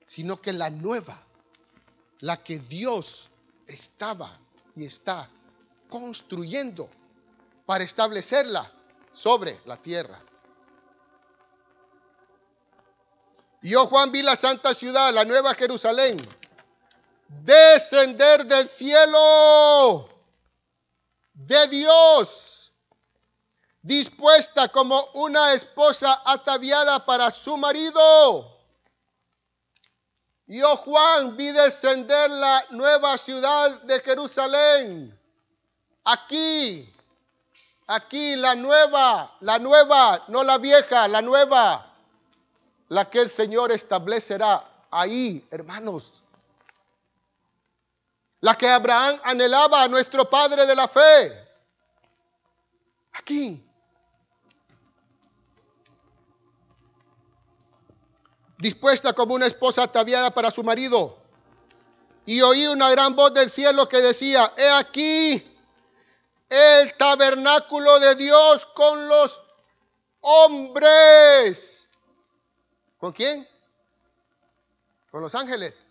[0.07, 1.22] sino que la nueva,
[2.20, 3.29] la que Dios
[3.66, 4.38] estaba
[4.77, 5.29] y está
[5.88, 6.88] construyendo
[7.66, 8.72] para establecerla
[9.12, 10.20] sobre la tierra.
[13.62, 16.20] Yo, Juan, vi la santa ciudad, la nueva Jerusalén,
[17.29, 20.09] descender del cielo
[21.33, 22.72] de Dios,
[23.81, 28.51] dispuesta como una esposa ataviada para su marido.
[30.46, 35.16] Yo, Juan, vi descender la nueva ciudad de Jerusalén.
[36.03, 36.92] Aquí,
[37.87, 41.91] aquí, la nueva, la nueva, no la vieja, la nueva
[42.92, 46.12] la que el Señor establecerá ahí, hermanos.
[48.40, 51.48] La que Abraham anhelaba a nuestro Padre de la fe.
[53.14, 53.66] Aquí.
[58.59, 61.16] Dispuesta como una esposa ataviada para su marido.
[62.26, 65.57] Y oí una gran voz del cielo que decía, he aquí
[66.50, 69.40] el tabernáculo de Dios con los
[70.20, 71.71] hombres.
[73.03, 73.48] ¿Con quién?
[75.11, 75.85] Con los ángeles.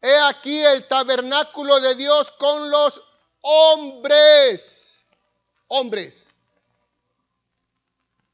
[0.00, 3.02] He aquí el tabernáculo de Dios con los
[3.40, 5.04] hombres.
[5.66, 6.28] Hombres.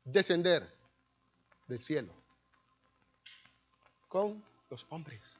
[0.04, 0.70] Descender
[1.66, 2.12] del cielo.
[4.06, 5.38] Con los hombres.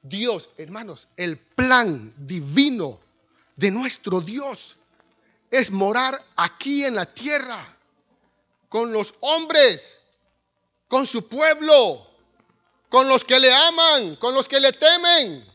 [0.00, 3.00] Dios, hermanos, el plan divino
[3.54, 4.78] de nuestro Dios
[5.50, 7.76] es morar aquí en la tierra
[8.70, 9.98] con los hombres
[10.92, 12.06] con su pueblo,
[12.90, 15.50] con los que le aman, con los que le temen.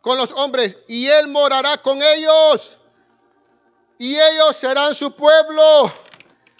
[0.00, 2.78] Con los hombres, y él morará con ellos,
[3.98, 5.92] y ellos serán su pueblo,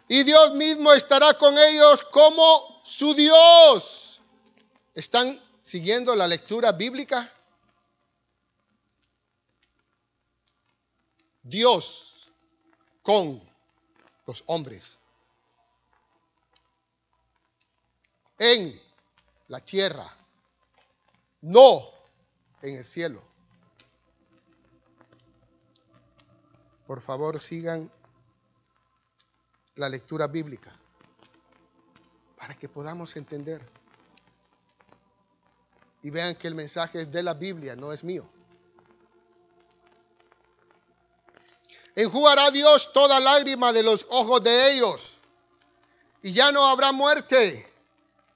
[0.09, 4.20] Y Dios mismo estará con ellos como su Dios.
[4.95, 7.33] ¿Están siguiendo la lectura bíblica?
[11.43, 12.30] Dios
[13.03, 13.43] con
[14.26, 14.99] los hombres.
[18.38, 18.80] En
[19.49, 20.11] la tierra,
[21.43, 21.90] no
[22.61, 23.22] en el cielo.
[26.86, 27.90] Por favor, sigan
[29.76, 30.72] la lectura bíblica
[32.36, 33.62] para que podamos entender.
[36.03, 38.28] Y vean que el mensaje es de la Biblia, no es mío.
[41.95, 45.18] Enjugará Dios toda lágrima de los ojos de ellos.
[46.22, 47.70] Y ya no habrá muerte,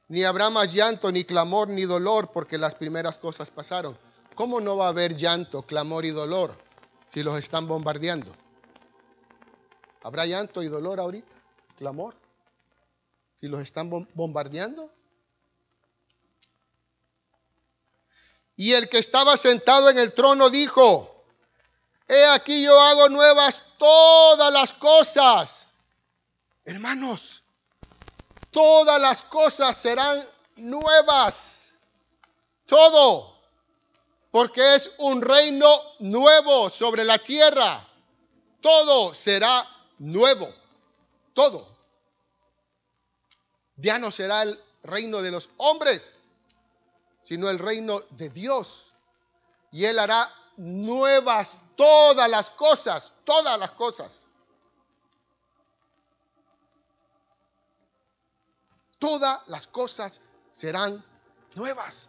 [0.08, 3.96] ni habrá más llanto, ni clamor, ni dolor, porque las primeras cosas pasaron.
[4.34, 6.56] ¿Cómo no va a haber llanto, clamor y dolor
[7.08, 8.34] si los están bombardeando?
[10.02, 11.34] ¿Habrá llanto y dolor ahorita?
[11.78, 12.14] ¿Clamor?
[13.36, 14.90] Si los están bombardeando.
[18.56, 21.15] Y el que estaba sentado en el trono dijo,
[22.08, 25.70] He aquí yo hago nuevas todas las cosas.
[26.64, 27.42] Hermanos,
[28.50, 30.26] todas las cosas serán
[30.56, 31.72] nuevas.
[32.66, 33.36] Todo.
[34.30, 35.68] Porque es un reino
[36.00, 37.86] nuevo sobre la tierra.
[38.60, 39.66] Todo será
[39.98, 40.52] nuevo.
[41.34, 41.76] Todo.
[43.76, 46.16] Ya no será el reino de los hombres,
[47.22, 48.92] sino el reino de Dios.
[49.70, 54.26] Y Él hará nuevas todas las cosas, todas las cosas.
[58.98, 60.20] Todas las cosas
[60.52, 61.04] serán
[61.54, 62.08] nuevas.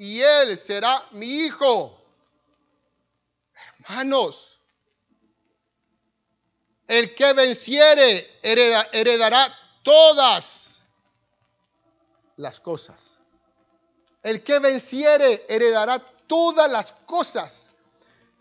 [0.00, 1.94] y él será mi hijo.
[3.80, 4.58] Hermanos,
[6.88, 10.80] el que venciere heredará todas
[12.36, 13.20] las cosas.
[14.22, 17.68] El que venciere heredará todas las cosas.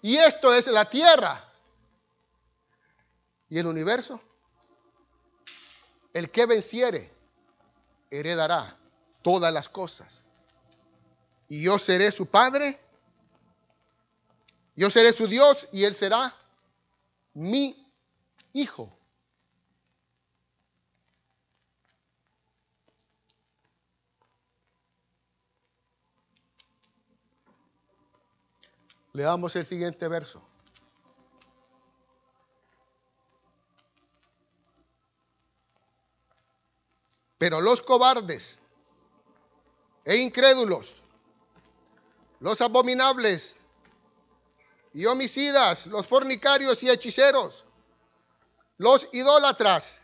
[0.01, 1.43] Y esto es la tierra.
[3.49, 4.17] ¿Y el universo?
[6.13, 7.13] El que venciere
[8.09, 8.77] heredará
[9.21, 10.23] todas las cosas
[11.49, 12.79] y yo seré su padre,
[14.75, 16.33] yo seré su Dios y él será
[17.33, 17.91] mi
[18.53, 18.95] hijo.
[29.11, 30.41] Leamos el siguiente verso.
[37.39, 38.59] Pero los cobardes
[40.05, 41.03] e incrédulos
[42.39, 43.55] los abominables
[44.93, 47.65] y homicidas, los fornicarios y hechiceros,
[48.77, 49.99] los idólatras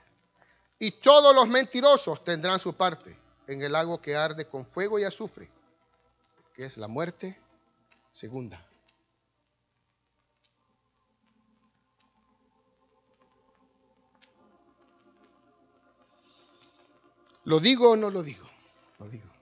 [0.80, 3.18] y todos los mentirosos tendrán su parte
[3.48, 5.50] en el lago que arde con fuego y azufre,
[6.54, 7.40] que es la muerte
[8.12, 8.64] segunda.
[17.46, 18.48] ¿Lo digo o no lo digo?
[18.98, 19.35] Lo digo.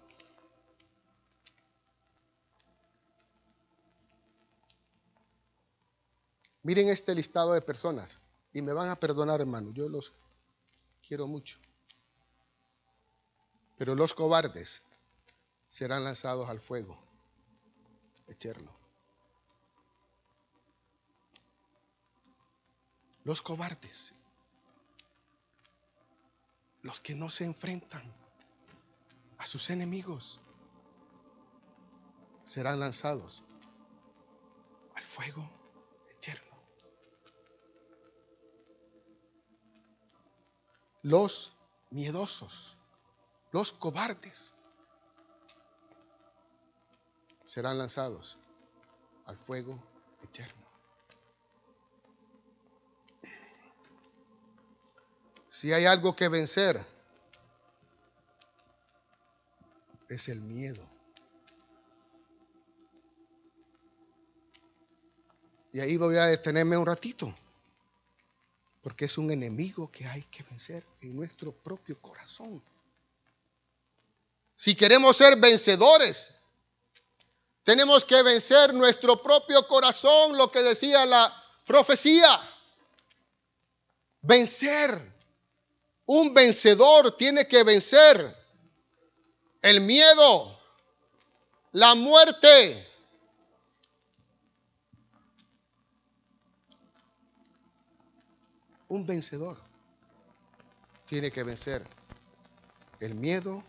[6.64, 8.22] Miren este listado de personas
[8.53, 10.14] y me van a perdonar, hermano, yo los
[11.05, 11.59] quiero mucho.
[13.78, 14.82] Pero los cobardes
[15.68, 16.97] serán lanzados al fuego
[18.28, 18.72] eterno.
[23.26, 24.14] Los cobardes,
[26.82, 28.03] los que no se enfrentan
[29.38, 30.39] a sus enemigos,
[32.45, 33.43] serán lanzados
[34.95, 35.62] al fuego
[41.04, 41.54] los
[41.91, 42.78] miedosos,
[43.51, 44.54] los cobardes,
[47.45, 48.39] serán lanzados
[49.26, 49.78] al fuego
[50.24, 50.64] eterno.
[55.49, 56.84] Si hay algo que vencer,
[60.10, 60.84] es el miedo.
[65.72, 67.34] Y ahí voy a detenerme un ratito
[68.84, 72.62] porque es un enemigo que hay que vencer en nuestro propio corazón.
[74.58, 76.32] Si queremos ser vencedores,
[77.64, 81.34] tenemos que vencer nuestro propio corazón, lo que decía la
[81.66, 82.42] profecía.
[84.22, 85.14] Vencer.
[86.06, 88.36] Un vencedor tiene que vencer
[89.62, 90.60] el miedo,
[91.72, 92.86] la muerte.
[98.94, 99.58] Un vencedor
[101.08, 101.84] tiene que vencer
[103.00, 103.64] el miedo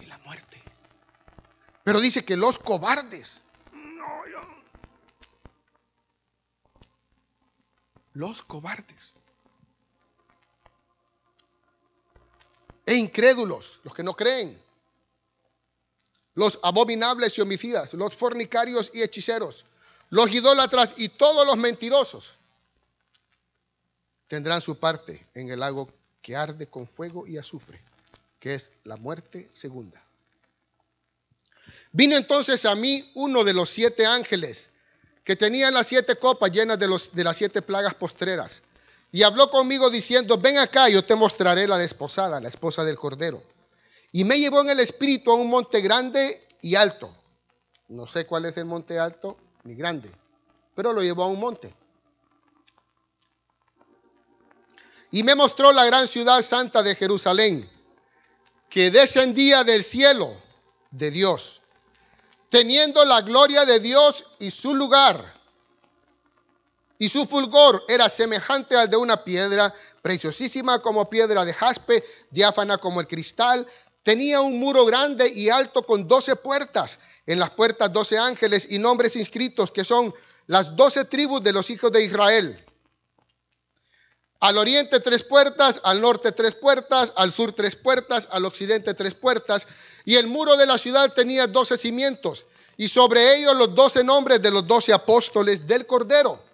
[0.00, 0.62] y la muerte.
[1.84, 3.42] Pero dice que los cobardes,
[8.14, 9.12] los cobardes
[12.86, 14.58] e incrédulos, los que no creen,
[16.32, 19.66] los abominables y homicidas, los fornicarios y hechiceros,
[20.08, 22.35] los idólatras y todos los mentirosos
[24.28, 25.88] tendrán su parte en el lago
[26.22, 27.80] que arde con fuego y azufre,
[28.40, 30.02] que es la muerte segunda.
[31.92, 34.70] Vino entonces a mí uno de los siete ángeles
[35.24, 38.62] que tenía las siete copas llenas de, las siete plagas postreras.
[39.10, 43.42] Y habló conmigo diciendo, ven acá, yo te mostraré la desposada, la esposa del Cordero.
[44.12, 47.12] Y me llevó en el espíritu a un monte grande y alto.
[47.88, 50.12] No sé cuál es el monte alto ni grande,
[50.74, 51.74] pero lo llevó a un monte.
[55.16, 57.66] Y me mostró la gran ciudad santa de Jerusalén,
[58.68, 60.36] que descendía del cielo
[60.90, 61.62] de Dios,
[62.50, 65.24] teniendo la gloria de Dios y su lugar.
[66.98, 72.76] Y su fulgor era semejante al de una piedra, preciosísima como piedra de jaspe, diáfana
[72.76, 73.66] como el cristal,
[74.02, 76.98] Tenía un muro grande y alto con doce puertas.
[77.26, 80.14] En las puertas doce ángeles y nombres inscritos que son
[80.46, 82.65] las doce tribus de los hijos de Israel.
[84.40, 89.14] Al oriente tres puertas, al norte tres puertas, al sur tres puertas, al occidente tres
[89.14, 89.66] puertas.
[90.04, 94.42] Y el muro de la ciudad tenía doce cimientos y sobre ellos los doce nombres
[94.42, 96.44] de los doce apóstoles del Cordero.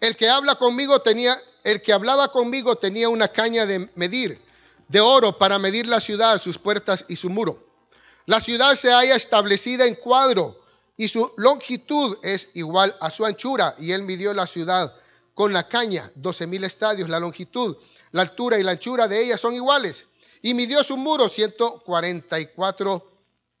[0.00, 4.40] El que habla conmigo tenía, el que hablaba conmigo tenía una caña de medir,
[4.86, 7.67] de oro para medir la ciudad, sus puertas y su muro.
[8.28, 10.60] La ciudad se halla establecida en cuadro
[10.98, 13.74] y su longitud es igual a su anchura.
[13.78, 14.94] Y él midió la ciudad
[15.32, 17.78] con la caña, doce mil estadios, la longitud,
[18.12, 20.04] la altura y la anchura de ella son iguales.
[20.42, 23.12] Y midió su muro 144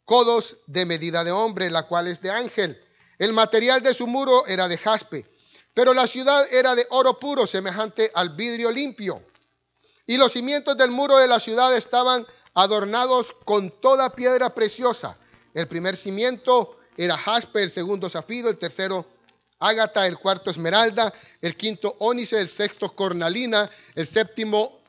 [0.04, 2.78] codos de medida de hombre, la cual es de ángel.
[3.18, 5.24] El material de su muro era de jaspe
[5.78, 9.22] pero la ciudad era de oro puro, semejante al vidrio limpio.
[10.06, 12.26] Y los cimientos del muro de la ciudad estaban
[12.58, 15.16] adornados con toda piedra preciosa.
[15.54, 19.06] El primer cimiento era jaspe, el segundo zafiro, el tercero
[19.60, 24.80] ágata, el cuarto esmeralda, el quinto ónice, el sexto cornalina, el séptimo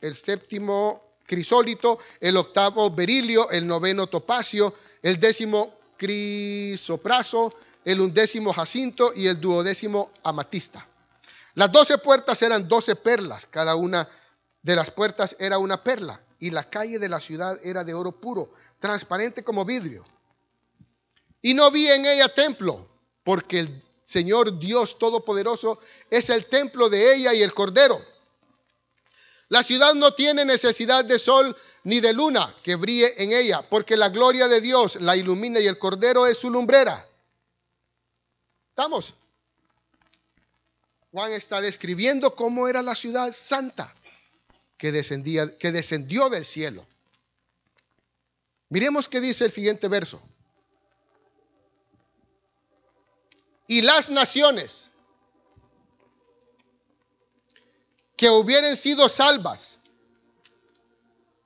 [0.00, 7.54] el séptimo crisólito, el octavo berilio, el noveno topacio, el décimo crisopraso,
[7.84, 10.86] el undécimo jacinto y el duodécimo amatista.
[11.54, 14.08] Las doce puertas eran doce perlas, cada una
[14.62, 18.12] de las puertas era una perla, y la calle de la ciudad era de oro
[18.12, 20.04] puro, transparente como vidrio.
[21.42, 22.88] Y no vi en ella templo,
[23.22, 25.78] porque el Señor Dios Todopoderoso
[26.10, 28.00] es el templo de ella y el Cordero.
[29.48, 33.96] La ciudad no tiene necesidad de sol ni de luna que brille en ella, porque
[33.96, 37.06] la gloria de Dios la ilumina y el Cordero es su lumbrera.
[38.70, 39.14] ¿Estamos?
[41.12, 43.94] Juan está describiendo cómo era la ciudad santa
[44.84, 46.86] que, descendía, que descendió del cielo.
[48.68, 50.20] Miremos qué dice el siguiente verso.
[53.66, 54.90] Y las naciones
[58.14, 59.80] que hubieran sido salvas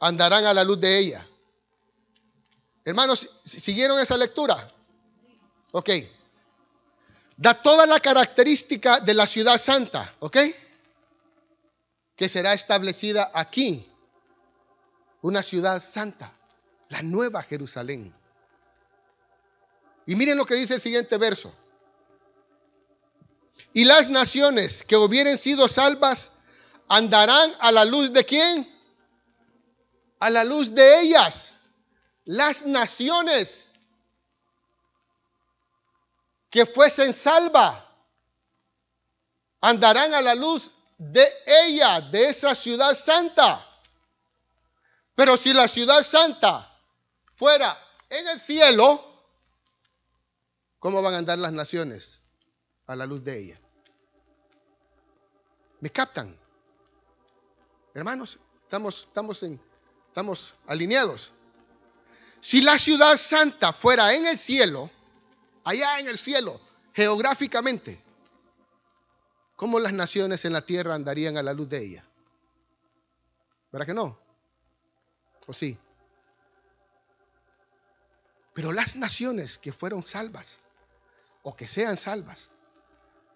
[0.00, 1.24] andarán a la luz de ella.
[2.84, 4.66] Hermanos, ¿siguieron esa lectura?
[5.70, 5.90] Ok
[7.36, 10.38] da toda la característica de la ciudad santa, ¿ok?
[12.18, 13.90] Que será establecida aquí,
[15.22, 16.30] una ciudad santa,
[16.90, 18.14] la nueva Jerusalén.
[20.04, 21.54] Y miren lo que dice el siguiente verso.
[23.72, 26.30] Y las naciones que hubieren sido salvas
[26.88, 28.68] andarán a la luz de quién?
[30.18, 31.54] A la luz de ellas.
[32.24, 33.70] Las naciones
[36.50, 37.84] que fuesen salva.
[39.60, 43.64] andarán a la luz de ella, de esa ciudad santa.
[45.14, 46.76] Pero si la ciudad santa
[47.34, 47.78] fuera
[48.08, 49.04] en el cielo,
[50.78, 52.20] ¿cómo van a andar las naciones
[52.86, 53.60] a la luz de ella?
[55.80, 56.36] ¿Me captan?
[57.94, 59.60] Hermanos, estamos, estamos, en,
[60.08, 61.32] estamos alineados.
[62.40, 64.90] Si la ciudad santa fuera en el cielo,
[65.64, 66.60] allá en el cielo,
[66.92, 68.02] geográficamente,
[69.58, 72.04] ¿cómo las naciones en la tierra andarían a la luz de ella?
[73.72, 74.16] ¿Verdad que no?
[75.48, 75.76] ¿O sí?
[78.54, 80.60] Pero las naciones que fueron salvas
[81.42, 82.50] o que sean salvas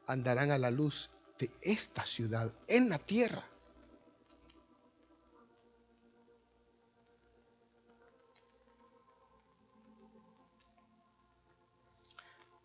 [0.06, 3.44] andarán a la luz de esta ciudad en la tierra.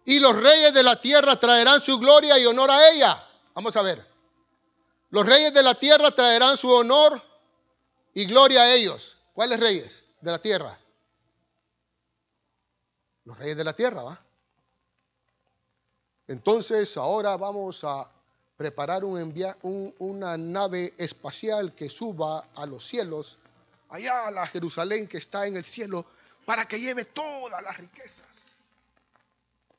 [0.05, 3.26] Y los reyes de la tierra traerán su gloria y honor a ella.
[3.58, 4.05] Vamos a ver.
[5.10, 7.20] Los reyes de la tierra traerán su honor
[8.14, 9.18] y gloria a ellos.
[9.34, 10.78] ¿Cuáles reyes de la tierra?
[13.26, 14.22] Los reyes de la tierra, ¿va?
[16.28, 18.08] Entonces ahora vamos a
[18.58, 23.39] preparar un una nave espacial que suba a los cielos,
[23.89, 26.05] allá a la Jerusalén que está en el cielo,
[26.45, 28.28] para que lleve todas las riquezas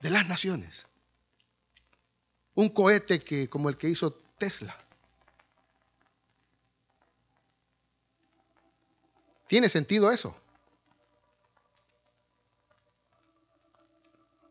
[0.00, 0.87] de las naciones.
[2.58, 4.76] Un cohete que, como el que hizo Tesla.
[9.46, 10.34] ¿Tiene sentido eso?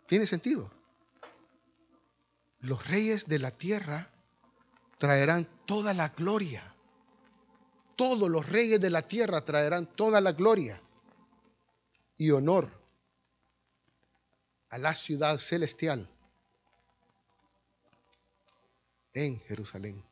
[0.08, 0.72] ¿Tiene sentido?
[2.62, 4.10] Los reyes de la tierra
[4.98, 6.64] traerán toda la gloria.
[7.98, 10.82] Todos los reyes de la tierra traerán toda la gloria
[12.16, 12.72] y honor
[14.70, 16.10] a la ciudad celestial
[19.26, 20.04] en Jerusalén.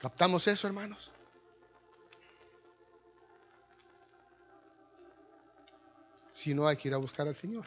[0.00, 1.10] ¿Captamos eso, hermanos?
[6.32, 7.66] Si no, hay que ir a buscar al Señor.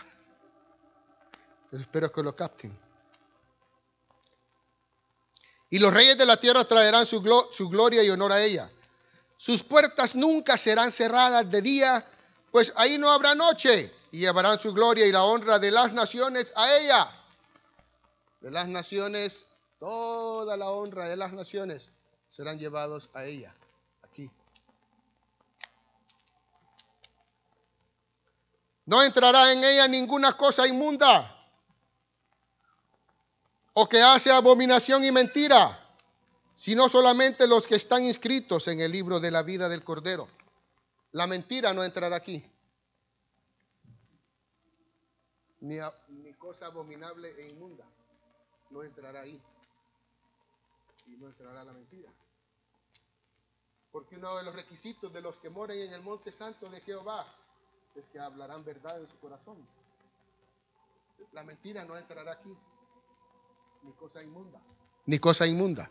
[1.72, 2.76] espero que lo capten.
[5.70, 7.22] Y los reyes de la tierra traerán su,
[7.54, 8.70] su gloria y honor a ella
[9.44, 12.06] sus puertas nunca serán cerradas de día,
[12.50, 13.92] pues ahí no habrá noche.
[14.14, 17.12] Y llevarán su gloria y la honra de las naciones a ella.
[18.42, 19.46] De las naciones,
[19.80, 21.90] toda la honra de las naciones
[22.30, 23.56] serán llevados a ella.
[24.04, 24.30] Aquí.
[28.86, 31.36] No entrará en ella ninguna cosa inmunda
[33.74, 35.80] o que hace abominación y mentira
[36.56, 40.30] sino solamente los que están inscritos en el libro de la vida del Cordero.
[41.12, 42.46] La mentira no entrará aquí.
[45.64, 45.80] Ni,
[46.34, 47.86] cosa abominable e inmunda
[48.70, 49.42] no entrará ahí.
[51.08, 52.12] Y no entrará la mentira.
[53.92, 57.26] Porque uno de los requisitos de los que moren en el monte santo de Jehová
[57.96, 59.66] es que hablarán verdad en su corazón.
[61.32, 62.58] La mentira no entrará aquí.
[63.84, 64.60] Ni cosa inmunda.
[65.06, 65.90] Ni cosa inmunda.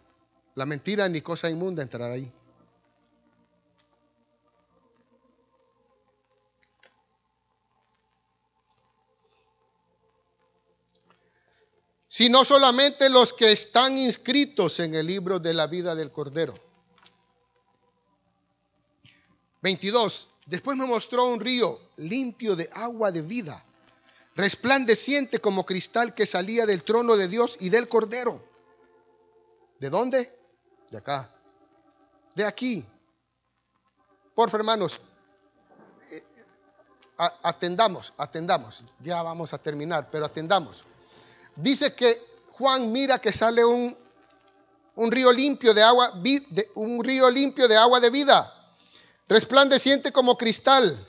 [0.54, 2.30] La mentira ni cosa inmunda entrará ahí.
[12.12, 16.52] Sino solamente los que están inscritos en el libro de la vida del Cordero.
[19.62, 20.28] 22.
[20.44, 23.64] Después me mostró un río limpio de agua de vida,
[24.36, 28.44] resplandeciente como cristal que salía del trono de Dios y del Cordero.
[29.80, 30.38] ¿De dónde?
[30.90, 31.30] de acá,
[32.34, 32.86] de aquí.
[34.34, 35.00] Por hermanos,
[36.10, 36.22] eh,
[37.42, 38.84] atendamos, atendamos.
[39.00, 40.84] Ya vamos a terminar, pero atendamos.
[41.56, 42.22] Dice que
[42.52, 43.96] Juan mira que sale un,
[44.96, 46.12] un río limpio de agua,
[46.74, 48.52] un río limpio de agua de vida,
[49.28, 51.08] resplandeciente como cristal,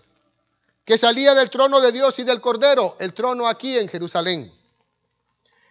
[0.85, 4.53] que salía del trono de Dios y del Cordero, el trono aquí en Jerusalén.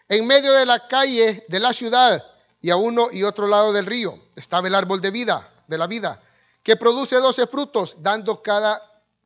[0.08, 2.22] En medio de la calle de la ciudad
[2.60, 5.86] y a uno y otro lado del río estaba el árbol de vida, de la
[5.86, 6.22] vida,
[6.62, 8.80] que produce doce frutos, dando cada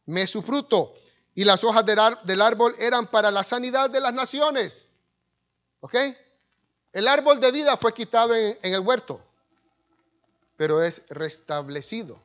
[0.06, 0.94] mes su fruto.
[1.34, 4.85] Y las hojas del árbol eran para la sanidad de las naciones.
[5.80, 5.94] ¿Ok?
[6.92, 9.20] El árbol de vida fue quitado en, el huerto,
[10.56, 12.18] pero es restablecido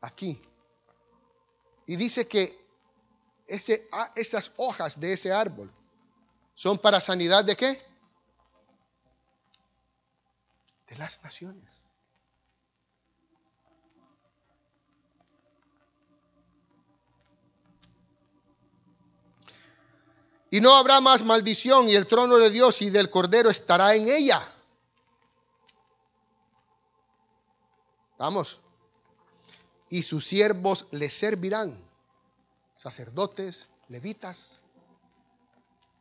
[0.00, 0.40] aquí.
[1.86, 2.58] Y dice que
[3.46, 5.70] ese, ah, esas hojas de ese árbol
[6.54, 7.94] son para sanidad de qué?
[10.88, 11.82] de las naciones.
[20.54, 24.08] Y no habrá más maldición y el trono de Dios y del Cordero estará en
[24.08, 24.54] ella.
[28.16, 28.60] Vamos.
[29.88, 31.76] Y sus siervos le servirán,
[32.76, 34.60] sacerdotes, levitas,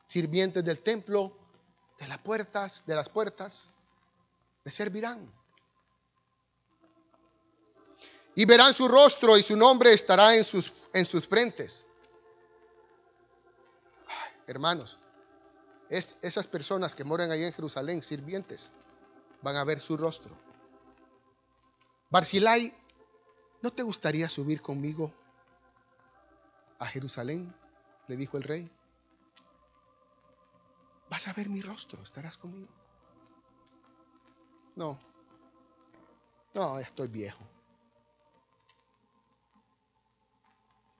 [0.07, 1.35] sirvientes del templo,
[1.97, 3.71] de las puertas, de las puertas,
[4.63, 5.33] le servirán.
[8.35, 11.83] Y verán su rostro y su nombre estará en sus, en sus frentes.
[14.47, 14.99] Hermanos,
[15.89, 18.71] es, esas personas que moran ahí en Jerusalén, sirvientes,
[19.41, 20.35] van a ver su rostro.
[22.09, 22.73] Barcilai,
[23.61, 25.13] ¿no te gustaría subir conmigo
[26.79, 27.53] a Jerusalén?
[28.07, 28.71] Le dijo el rey.
[31.09, 32.71] Vas a ver mi rostro, estarás conmigo.
[34.75, 34.99] No,
[36.53, 37.43] no, estoy viejo.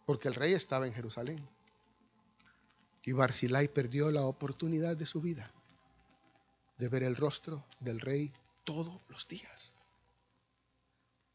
[0.06, 1.48] Porque el rey estaba en Jerusalén.
[3.04, 5.51] Y Barzilai perdió la oportunidad de su vida
[6.78, 8.32] de ver el rostro del rey
[8.64, 9.74] todos los días.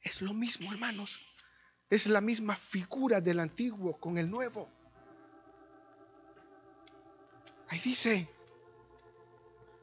[0.00, 1.20] Es lo mismo, hermanos.
[1.90, 4.68] Es la misma figura del antiguo con el nuevo.
[7.68, 8.28] Ahí dice,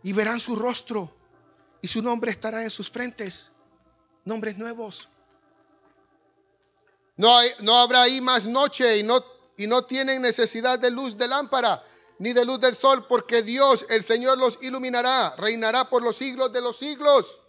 [0.03, 1.15] y verán su rostro
[1.81, 3.51] y su nombre estará en sus frentes,
[4.23, 5.07] nombres nuevos.
[7.17, 9.23] No, no habrá ahí más noche y no,
[9.57, 11.83] y no tienen necesidad de luz de lámpara
[12.19, 16.51] ni de luz del sol, porque Dios, el Señor, los iluminará, reinará por los siglos
[16.53, 17.39] de los siglos.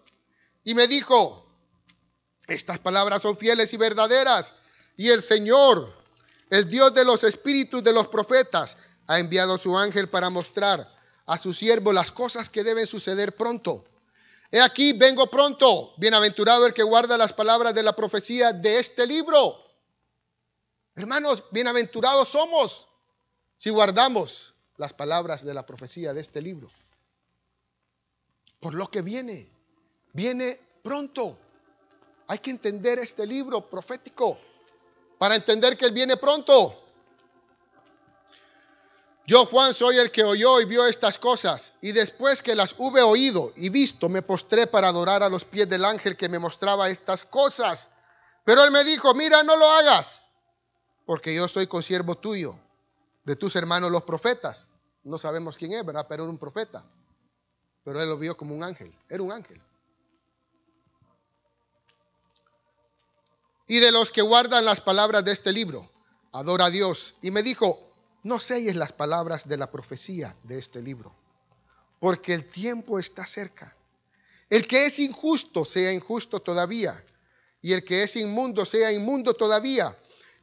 [0.64, 1.46] Y me dijo,
[2.46, 4.52] estas palabras son fieles y verdaderas,
[4.96, 5.92] y el Señor,
[6.50, 8.76] el Dios de los espíritus de los profetas,
[9.06, 10.88] ha enviado su ángel para mostrar
[11.26, 13.84] a su siervo las cosas que deben suceder pronto.
[14.50, 15.92] He aquí, vengo pronto.
[15.96, 19.65] Bienaventurado el que guarda las palabras de la profecía de este libro.
[20.98, 22.88] Hermanos, bienaventurados somos
[23.58, 26.70] si guardamos las palabras de la profecía de este libro.
[28.60, 29.46] Por lo que viene,
[30.14, 31.36] viene pronto.
[32.28, 34.38] Hay que entender este libro profético
[35.18, 36.82] para entender que Él viene pronto.
[39.26, 43.02] Yo, Juan, soy el que oyó y vio estas cosas, y después que las hube
[43.02, 46.88] oído y visto, me postré para adorar a los pies del ángel que me mostraba
[46.88, 47.90] estas cosas.
[48.44, 50.22] Pero él me dijo, mira, no lo hagas,
[51.06, 52.58] porque yo soy consiervo tuyo,
[53.24, 54.68] de tus hermanos los profetas.
[55.04, 56.06] No sabemos quién es, ¿verdad?
[56.08, 56.84] Pero era un profeta.
[57.84, 59.62] Pero él lo vio como un ángel, era un ángel.
[63.68, 65.88] Y de los que guardan las palabras de este libro,
[66.32, 67.14] adora a Dios.
[67.22, 67.92] Y me dijo,
[68.24, 71.14] no selles las palabras de la profecía de este libro,
[72.00, 73.76] porque el tiempo está cerca.
[74.50, 77.04] El que es injusto sea injusto todavía,
[77.62, 79.96] y el que es inmundo sea inmundo todavía,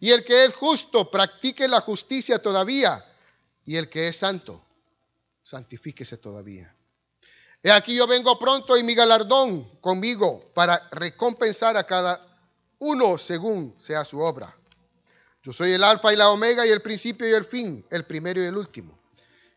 [0.03, 3.05] y el que es justo practique la justicia todavía,
[3.63, 4.61] y el que es santo
[5.41, 6.75] santifíquese todavía.
[7.63, 12.19] He aquí yo vengo pronto y mi galardón conmigo para recompensar a cada
[12.79, 14.53] uno según sea su obra.
[15.41, 18.43] Yo soy el alfa y la omega y el principio y el fin, el primero
[18.43, 18.99] y el último.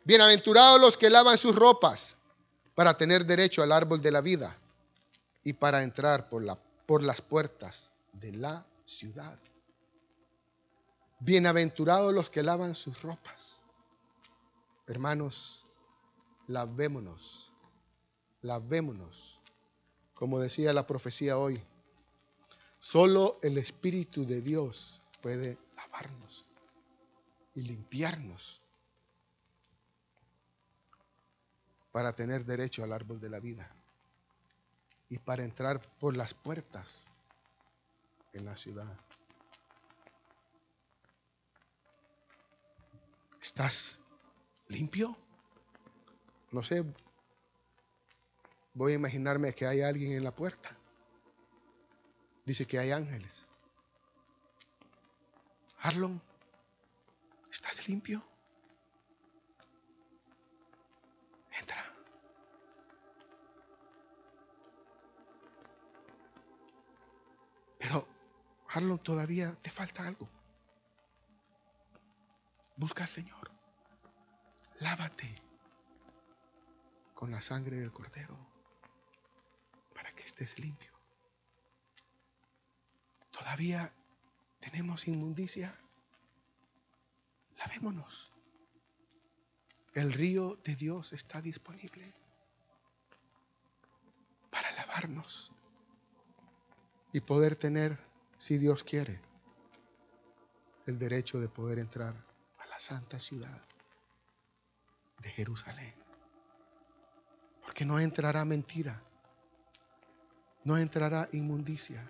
[0.05, 2.17] Bienaventurados los que lavan sus ropas
[2.77, 4.57] para tener derecho al árbol de la vida
[5.43, 9.37] y para entrar por, la, por las puertas de la ciudad.
[11.19, 13.63] Bienaventurados los que lavan sus ropas.
[14.87, 15.65] Hermanos,
[16.47, 17.51] lavémonos,
[18.43, 19.41] lavémonos.
[20.15, 21.61] Como decía la profecía hoy,
[22.79, 26.47] solo el Espíritu de Dios puede lavarnos
[27.55, 28.61] y limpiarnos
[31.93, 33.75] para tener derecho al árbol de la vida
[35.09, 37.09] y para entrar por las puertas
[38.35, 39.06] en la ciudad.
[43.47, 44.01] ¿Estás
[44.67, 45.17] limpio?
[46.51, 46.85] No sé,
[48.75, 50.77] voy a imaginarme que hay alguien en la puerta.
[52.45, 53.47] Dice que hay ángeles.
[55.79, 56.21] Arlon,
[57.49, 58.21] ¿estás limpio?
[61.53, 61.85] Entra.
[67.79, 68.09] Pero,
[68.71, 70.36] Arlon, todavía te falta algo.
[72.77, 73.51] Busca al Señor.
[74.81, 75.43] Lávate
[77.15, 78.37] con la sangre del cordero
[79.95, 80.93] para que estés limpio.
[83.31, 83.91] Todavía
[84.61, 85.75] tenemos inmundicia,
[87.57, 88.31] lavémonos.
[89.95, 92.15] El río de Dios está disponible
[94.51, 95.51] para lavarnos
[97.15, 97.99] y poder tener,
[98.37, 99.23] si Dios quiere,
[100.85, 102.26] el derecho de poder entrar
[102.77, 103.63] la santa ciudad
[105.23, 105.95] de Jerusalén.
[107.63, 109.03] Porque no entrará mentira,
[110.63, 112.07] no entrará inmundicia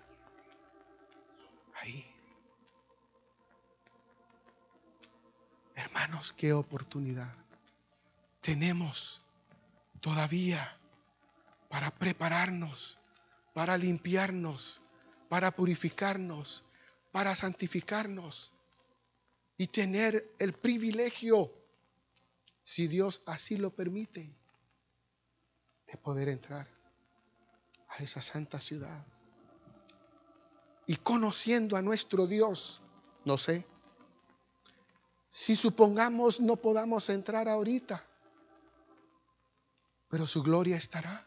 [1.75, 2.05] ahí.
[5.73, 7.33] Hermanos, qué oportunidad
[8.41, 9.21] tenemos
[10.01, 10.77] todavía
[11.69, 12.99] para prepararnos,
[13.53, 14.81] para limpiarnos,
[15.29, 16.65] para purificarnos,
[17.13, 18.51] para santificarnos
[19.57, 21.51] y tener el privilegio,
[22.63, 24.29] si Dios así lo permite,
[25.87, 26.67] de poder entrar
[27.89, 29.05] a esa santa ciudad.
[30.85, 32.81] Y conociendo a nuestro Dios,
[33.25, 33.65] no sé,
[35.29, 38.03] si supongamos no podamos entrar ahorita,
[40.09, 41.25] pero su gloria estará.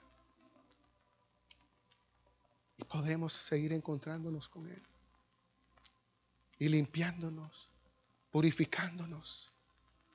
[2.79, 4.83] Y podemos seguir encontrándonos con Él.
[6.59, 7.69] Y limpiándonos,
[8.31, 9.53] purificándonos,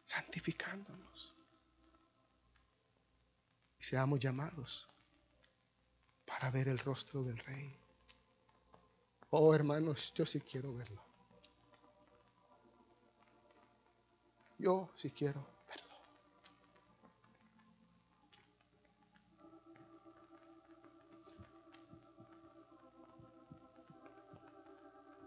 [0.03, 1.33] santificándonos.
[3.79, 4.89] Y seamos llamados
[6.25, 7.77] para ver el rostro del Rey.
[9.29, 11.03] Oh hermanos, yo sí quiero verlo.
[14.57, 15.45] Yo sí quiero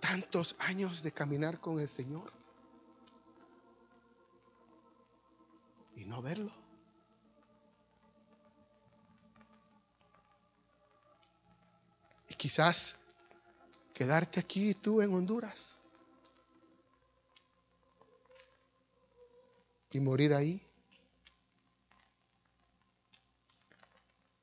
[0.00, 2.37] tantos años de caminar con el Señor
[5.98, 6.52] y no verlo.
[12.28, 12.96] Y quizás
[13.92, 15.80] quedarte aquí tú en Honduras
[19.90, 20.62] y morir ahí.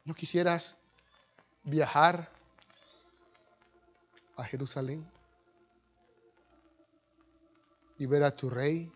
[0.03, 0.77] ¿No quisieras
[1.63, 2.29] viajar
[4.35, 5.09] a Jerusalén?
[7.97, 8.91] y ver a tu rey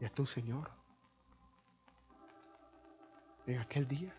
[0.00, 0.70] y a tu Señor
[3.46, 4.14] en aquel día.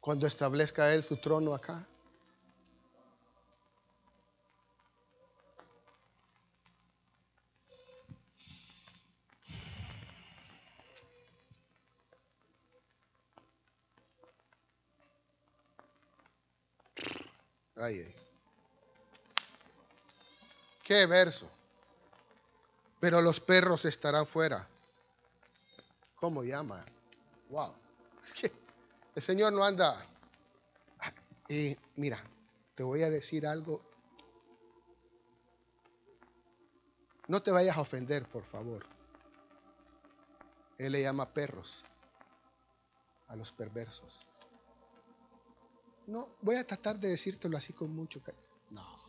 [0.00, 1.86] Cuando establezca Él su trono acá.
[17.76, 18.14] Ay.
[20.84, 21.50] Qué verso.
[23.02, 24.64] Pero los perros estarán fuera.
[26.14, 26.86] ¿Cómo llama?
[27.48, 27.74] Wow.
[29.16, 30.06] El Señor no anda.
[31.48, 32.22] Y mira,
[32.76, 33.82] te voy a decir algo.
[37.26, 38.86] No te vayas a ofender, por favor.
[40.78, 41.84] Él le llama perros
[43.26, 44.20] a los perversos.
[46.06, 48.46] No, voy a tratar de decírtelo así con mucho cariño.
[48.70, 49.02] No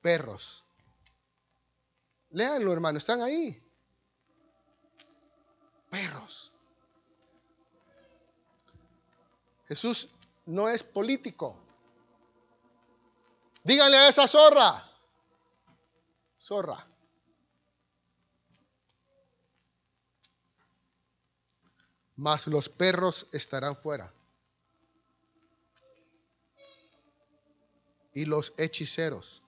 [0.00, 0.64] perros.
[2.30, 3.60] Léanlo, hermano, están ahí.
[5.90, 6.52] Perros.
[9.66, 10.08] Jesús
[10.46, 11.56] no es político.
[13.64, 14.84] Díganle a esa zorra.
[16.38, 16.86] Zorra.
[22.16, 24.12] Mas los perros estarán fuera.
[28.12, 29.42] Y los hechiceros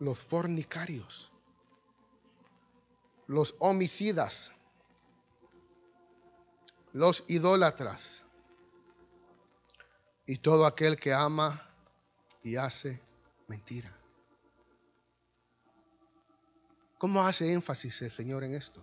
[0.00, 1.30] los fornicarios,
[3.26, 4.52] los homicidas,
[6.92, 8.24] los idólatras
[10.26, 11.62] y todo aquel que ama
[12.42, 13.00] y hace
[13.46, 13.94] mentira.
[16.98, 18.82] ¿Cómo hace énfasis el Señor en esto?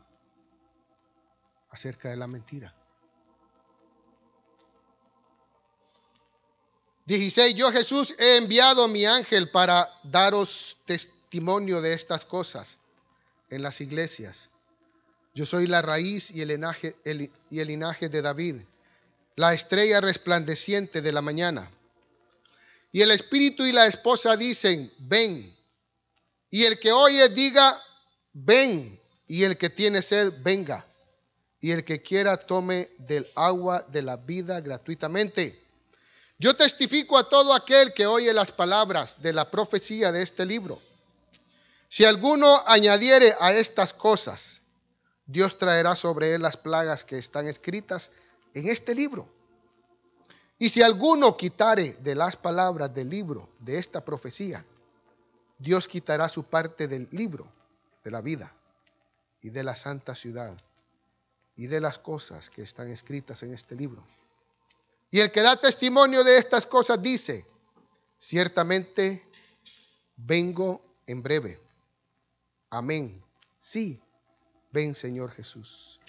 [1.69, 2.73] Acerca de la mentira.
[7.07, 7.55] 16.
[7.55, 12.77] Yo Jesús he enviado a mi ángel para daros testimonio de estas cosas
[13.49, 14.49] en las iglesias.
[15.33, 16.51] Yo soy la raíz y el
[17.49, 18.55] y el linaje de David,
[19.37, 21.71] la estrella resplandeciente de la mañana.
[22.91, 25.55] Y el espíritu y la esposa dicen, ven.
[26.49, 27.81] Y el que oye diga,
[28.33, 28.99] ven.
[29.27, 30.85] Y el que tiene sed, venga.
[31.61, 35.66] Y el que quiera tome del agua de la vida gratuitamente.
[36.39, 40.79] Yo testifico a todo aquel que oye las palabras de la profecía de este libro.
[41.89, 44.61] Si alguno añadiere a estas cosas,
[45.25, 48.11] Dios traerá sobre él las plagas que están escritas
[48.53, 49.27] en este libro.
[50.59, 54.65] Y si alguno quitare de las palabras del libro de esta profecía,
[55.57, 57.51] Dios quitará su parte del libro
[58.03, 58.53] de la vida
[59.41, 60.55] y de la santa ciudad
[61.55, 64.03] y de las cosas que están escritas en este libro.
[65.09, 67.45] Y el que da testimonio de estas cosas dice,
[68.19, 69.25] ciertamente
[70.17, 71.61] vengo en breve.
[72.69, 73.23] Amén.
[73.59, 74.01] Sí,
[74.71, 75.99] ven Señor Jesús.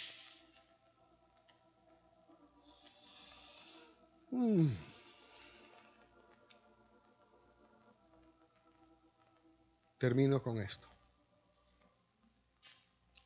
[4.31, 4.69] Mm.
[9.99, 10.89] Termino con esto.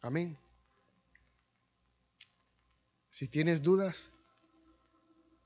[0.01, 0.37] Amén.
[3.11, 4.11] Si tienes dudas,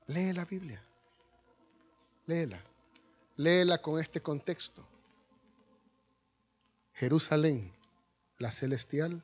[0.07, 0.81] lee la Biblia.
[2.25, 2.59] Léela.
[3.37, 4.85] Léela con este contexto.
[6.95, 7.71] Jerusalén,
[8.39, 9.21] la celestial,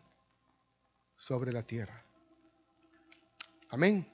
[1.15, 2.03] sobre la tierra.
[3.69, 4.07] Amén.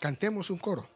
[0.00, 0.86] Cantemos un coro.